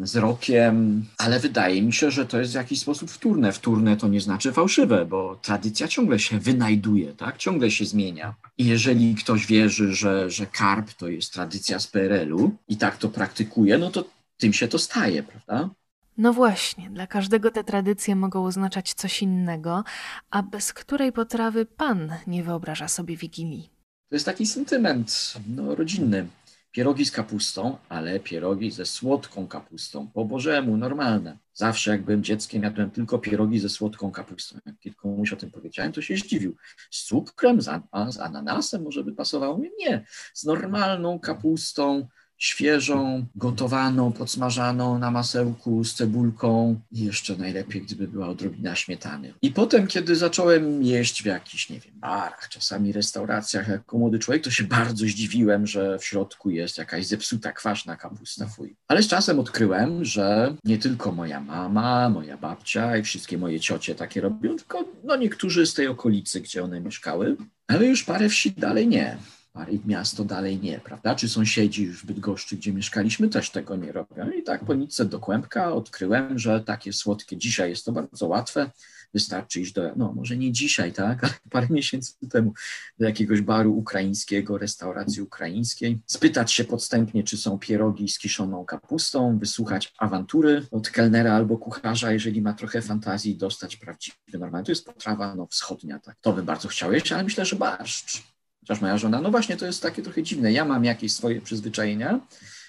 z 0.02 0.16
rokiem, 0.16 1.04
ale 1.18 1.40
wydaje 1.40 1.82
mi 1.82 1.92
się, 1.92 2.10
że 2.10 2.26
to 2.26 2.38
jest 2.38 2.52
w 2.52 2.54
jakiś 2.54 2.80
sposób 2.80 3.10
wtórne. 3.10 3.52
Wtórne 3.52 3.96
to 3.96 4.08
nie 4.08 4.20
znaczy 4.20 4.52
fałszywe, 4.52 5.06
bo 5.06 5.38
tradycja 5.42 5.88
ciągle 5.88 6.18
się 6.18 6.38
wynajduje, 6.38 7.12
tak, 7.12 7.36
ciągle 7.38 7.70
się 7.70 7.84
zmienia. 7.84 8.34
I 8.58 8.64
jeżeli 8.66 9.14
ktoś 9.14 9.46
wierzy, 9.46 9.94
że, 9.94 10.30
że 10.30 10.46
karp 10.46 10.92
to 10.92 11.08
jest 11.08 11.32
tradycja 11.32 11.78
z 11.78 11.86
PRL-u 11.86 12.56
i 12.68 12.76
tak 12.76 12.96
to 12.96 13.08
praktykuje, 13.08 13.78
no 13.78 13.90
to 13.90 14.04
tym 14.40 14.52
się 14.52 14.68
to 14.68 14.78
staje, 14.78 15.22
prawda? 15.22 15.70
No 16.18 16.32
właśnie, 16.32 16.90
dla 16.90 17.06
każdego 17.06 17.50
te 17.50 17.64
tradycje 17.64 18.16
mogą 18.16 18.44
oznaczać 18.44 18.94
coś 18.94 19.22
innego, 19.22 19.84
a 20.30 20.42
bez 20.42 20.72
której 20.72 21.12
potrawy 21.12 21.66
pan 21.66 22.12
nie 22.26 22.44
wyobraża 22.44 22.88
sobie 22.88 23.16
Wigilii? 23.16 23.70
To 24.08 24.16
jest 24.16 24.26
taki 24.26 24.46
sentyment 24.46 25.34
no, 25.48 25.74
rodzinny. 25.74 26.26
Pierogi 26.72 27.04
z 27.04 27.10
kapustą, 27.10 27.76
ale 27.88 28.20
pierogi 28.20 28.70
ze 28.70 28.86
słodką 28.86 29.46
kapustą, 29.46 30.08
po 30.08 30.24
bożemu, 30.24 30.76
normalne. 30.76 31.38
Zawsze 31.54 31.90
jak 31.90 32.02
byłem 32.02 32.22
dzieckiem, 32.22 32.62
jadłem 32.62 32.90
tylko 32.90 33.18
pierogi 33.18 33.58
ze 33.58 33.68
słodką 33.68 34.10
kapustą. 34.10 34.58
Jak 34.84 34.96
komuś 34.96 35.32
o 35.32 35.36
tym 35.36 35.50
powiedziałem, 35.50 35.92
to 35.92 36.02
się 36.02 36.16
zdziwił. 36.16 36.56
Z 36.90 37.04
cukrem, 37.04 37.62
z, 37.62 37.68
a, 37.68 38.12
z 38.12 38.18
ananasem 38.18 38.82
może 38.82 39.04
by 39.04 39.12
pasowało? 39.12 39.60
Nie, 39.78 40.04
z 40.34 40.44
normalną 40.44 41.18
kapustą, 41.18 42.08
świeżą, 42.40 43.26
gotowaną, 43.36 44.12
podsmażaną 44.12 44.98
na 44.98 45.10
masełku 45.10 45.84
z 45.84 45.94
cebulką 45.94 46.80
i 46.92 47.04
jeszcze 47.04 47.36
najlepiej, 47.36 47.82
gdyby 47.82 48.08
była 48.08 48.28
odrobina 48.28 48.74
śmietany. 48.74 49.34
I 49.42 49.50
potem, 49.50 49.86
kiedy 49.86 50.16
zacząłem 50.16 50.82
jeść 50.82 51.22
w 51.22 51.26
jakichś, 51.26 51.70
nie 51.70 51.80
wiem, 51.80 51.94
barach, 52.00 52.48
czasami 52.48 52.92
restauracjach 52.92 53.68
jako 53.68 53.98
młody 53.98 54.18
człowiek, 54.18 54.44
to 54.44 54.50
się 54.50 54.64
bardzo 54.64 55.06
zdziwiłem, 55.06 55.66
że 55.66 55.98
w 55.98 56.04
środku 56.04 56.50
jest 56.50 56.78
jakaś 56.78 57.06
zepsuta, 57.06 57.52
kwaśna 57.52 57.96
kapusta 57.96 58.46
fuj. 58.46 58.76
Ale 58.88 59.02
z 59.02 59.08
czasem 59.08 59.38
odkryłem, 59.38 60.04
że 60.04 60.56
nie 60.64 60.78
tylko 60.78 61.12
moja 61.12 61.40
mama, 61.40 62.08
moja 62.08 62.36
babcia 62.36 62.96
i 62.96 63.02
wszystkie 63.02 63.38
moje 63.38 63.60
ciocie 63.60 63.94
takie 63.94 64.20
robią, 64.20 64.56
tylko 64.56 64.84
no 65.04 65.16
niektórzy 65.16 65.66
z 65.66 65.74
tej 65.74 65.86
okolicy, 65.86 66.40
gdzie 66.40 66.64
one 66.64 66.80
mieszkały, 66.80 67.36
ale 67.68 67.86
już 67.86 68.04
parę 68.04 68.28
wsi 68.28 68.52
dalej 68.52 68.88
nie 68.88 69.16
parę 69.52 69.72
miasto 69.86 70.24
dalej 70.24 70.60
nie, 70.60 70.80
prawda? 70.80 71.14
Czy 71.14 71.28
sąsiedzi 71.28 71.84
już 71.84 72.02
w 72.02 72.06
Bydgoszczy, 72.06 72.56
gdzie 72.56 72.72
mieszkaliśmy, 72.72 73.28
też 73.28 73.50
tego 73.50 73.76
nie 73.76 73.92
robią. 73.92 74.30
I 74.30 74.42
tak 74.42 74.64
po 74.64 74.74
nitce 74.74 75.04
do 75.04 75.18
kłębka 75.18 75.72
odkryłem, 75.72 76.38
że 76.38 76.60
takie 76.60 76.92
słodkie 76.92 77.36
dzisiaj 77.36 77.70
jest 77.70 77.84
to 77.84 77.92
bardzo 77.92 78.26
łatwe. 78.26 78.70
Wystarczy 79.14 79.60
iść 79.60 79.72
do, 79.72 79.92
no 79.96 80.12
może 80.12 80.36
nie 80.36 80.52
dzisiaj, 80.52 80.92
tak, 80.92 81.18
ale 81.24 81.32
parę 81.50 81.66
miesięcy 81.70 82.12
temu 82.30 82.52
do 82.98 83.06
jakiegoś 83.06 83.40
baru 83.40 83.76
ukraińskiego, 83.76 84.58
restauracji 84.58 85.22
ukraińskiej, 85.22 85.98
spytać 86.06 86.52
się 86.52 86.64
podstępnie, 86.64 87.24
czy 87.24 87.36
są 87.36 87.58
pierogi 87.58 88.08
z 88.08 88.18
kiszoną 88.18 88.64
kapustą, 88.64 89.38
wysłuchać 89.38 89.92
awantury 89.98 90.66
od 90.70 90.90
kelnera 90.90 91.34
albo 91.34 91.58
kucharza, 91.58 92.12
jeżeli 92.12 92.42
ma 92.42 92.52
trochę 92.52 92.82
fantazji, 92.82 93.36
dostać 93.36 93.76
prawdziwy, 93.76 94.16
normalny. 94.32 94.64
To 94.64 94.72
jest 94.72 94.86
potrawa 94.86 95.34
no, 95.34 95.46
wschodnia, 95.46 95.98
tak. 95.98 96.16
To 96.20 96.32
bym 96.32 96.44
bardzo 96.44 96.68
chciał 96.68 96.92
jeść, 96.92 97.12
ale 97.12 97.24
myślę, 97.24 97.44
że 97.44 97.56
barszcz 97.56 98.22
Chociaż 98.70 98.82
moja 98.82 98.98
żona, 98.98 99.20
no 99.20 99.30
właśnie, 99.30 99.56
to 99.56 99.66
jest 99.66 99.82
takie 99.82 100.02
trochę 100.02 100.22
dziwne. 100.22 100.52
Ja 100.52 100.64
mam 100.64 100.84
jakieś 100.84 101.12
swoje 101.12 101.40
przyzwyczajenia 101.40 102.20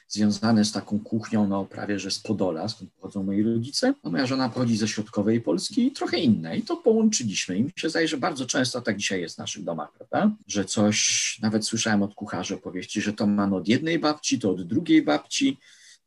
związane 0.08 0.66
z 0.66 0.72
taką 0.72 1.00
kuchnią, 1.00 1.48
no 1.48 1.66
prawie 1.66 2.00
że 2.00 2.12
z 2.12 2.20
Podola, 2.20 2.68
skąd 2.68 2.92
pochodzą 2.92 3.24
moi 3.24 3.44
rodzice. 3.44 3.94
A 4.04 4.10
moja 4.10 4.26
żona 4.26 4.50
pochodzi 4.50 4.78
ze 4.78 4.88
środkowej 4.88 5.42
Polski 5.42 5.88
i 5.88 5.92
trochę 5.92 6.18
inne. 6.18 6.58
I 6.58 6.62
to 6.62 6.78
połączyliśmy. 6.78 7.58
I 7.58 7.64
mi 7.64 7.72
się 7.76 7.90
zdaje, 7.90 8.08
że 8.08 8.18
bardzo 8.18 8.46
często 8.46 8.82
tak 8.82 8.98
dzisiaj 8.98 9.22
jest 9.22 9.36
w 9.36 9.38
naszych 9.38 9.64
domach, 9.64 9.92
prawda? 9.98 10.36
Że 10.48 10.66
coś, 10.66 11.40
nawet 11.42 11.66
słyszałem 11.66 12.04
od 12.04 12.16
kucharzy 12.16 12.56
opowieści, 12.56 13.02
że 13.02 13.14
to 13.14 13.28
mamy 13.28 13.56
od 13.56 13.68
jednej 13.68 14.00
babci, 14.00 14.40
to 14.40 14.52
od 14.52 14.68
drugiej 14.68 15.02
babci, 15.02 15.58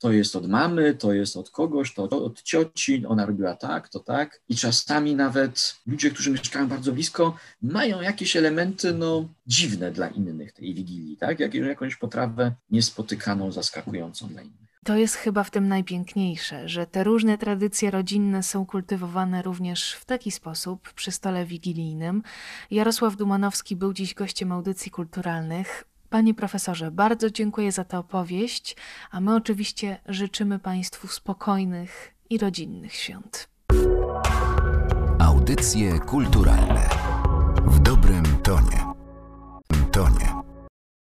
to 0.04 0.12
jest 0.12 0.36
od 0.36 0.48
mamy, 0.48 0.94
to 0.94 1.12
jest 1.12 1.36
od 1.36 1.50
kogoś, 1.50 1.94
to 1.94 2.02
od 2.02 2.42
cioci, 2.42 3.06
ona 3.06 3.26
robiła 3.26 3.54
tak, 3.56 3.88
to 3.88 4.00
tak. 4.00 4.40
I 4.48 4.56
czasami 4.56 5.14
nawet 5.14 5.76
ludzie, 5.86 6.10
którzy 6.10 6.30
mieszkają 6.30 6.68
bardzo 6.68 6.92
blisko, 6.92 7.36
mają 7.62 8.00
jakieś 8.00 8.36
elementy 8.36 8.92
no, 8.92 9.28
dziwne 9.46 9.90
dla 9.90 10.08
innych 10.08 10.52
tej 10.52 10.74
wigilii, 10.74 11.16
tak? 11.16 11.40
Jak, 11.40 11.54
jakąś 11.54 11.96
potrawę 11.96 12.52
niespotykaną, 12.70 13.52
zaskakującą 13.52 14.28
dla 14.28 14.42
innych. 14.42 14.68
To 14.84 14.96
jest 14.96 15.14
chyba 15.14 15.44
w 15.44 15.50
tym 15.50 15.68
najpiękniejsze, 15.68 16.68
że 16.68 16.86
te 16.86 17.04
różne 17.04 17.38
tradycje 17.38 17.90
rodzinne 17.90 18.42
są 18.42 18.66
kultywowane 18.66 19.42
również 19.42 19.92
w 19.92 20.04
taki 20.04 20.30
sposób 20.30 20.92
przy 20.92 21.10
stole 21.10 21.46
wigilijnym. 21.46 22.22
Jarosław 22.70 23.16
Dumanowski 23.16 23.76
był 23.76 23.92
dziś 23.92 24.14
gościem 24.14 24.52
audycji 24.52 24.90
kulturalnych. 24.90 25.84
Panie 26.14 26.34
profesorze, 26.34 26.90
bardzo 26.90 27.30
dziękuję 27.30 27.72
za 27.72 27.84
tę 27.84 27.98
opowieść, 27.98 28.76
a 29.10 29.20
my 29.20 29.34
oczywiście 29.34 30.00
życzymy 30.06 30.58
Państwu 30.58 31.08
spokojnych 31.08 32.14
i 32.30 32.38
rodzinnych 32.38 32.94
świąt. 32.94 33.48
Audycje 35.18 35.98
kulturalne 35.98 36.88
w 37.66 37.78
dobrym 37.78 38.24
tonie. 38.42 38.84
Tonie. 39.92 40.23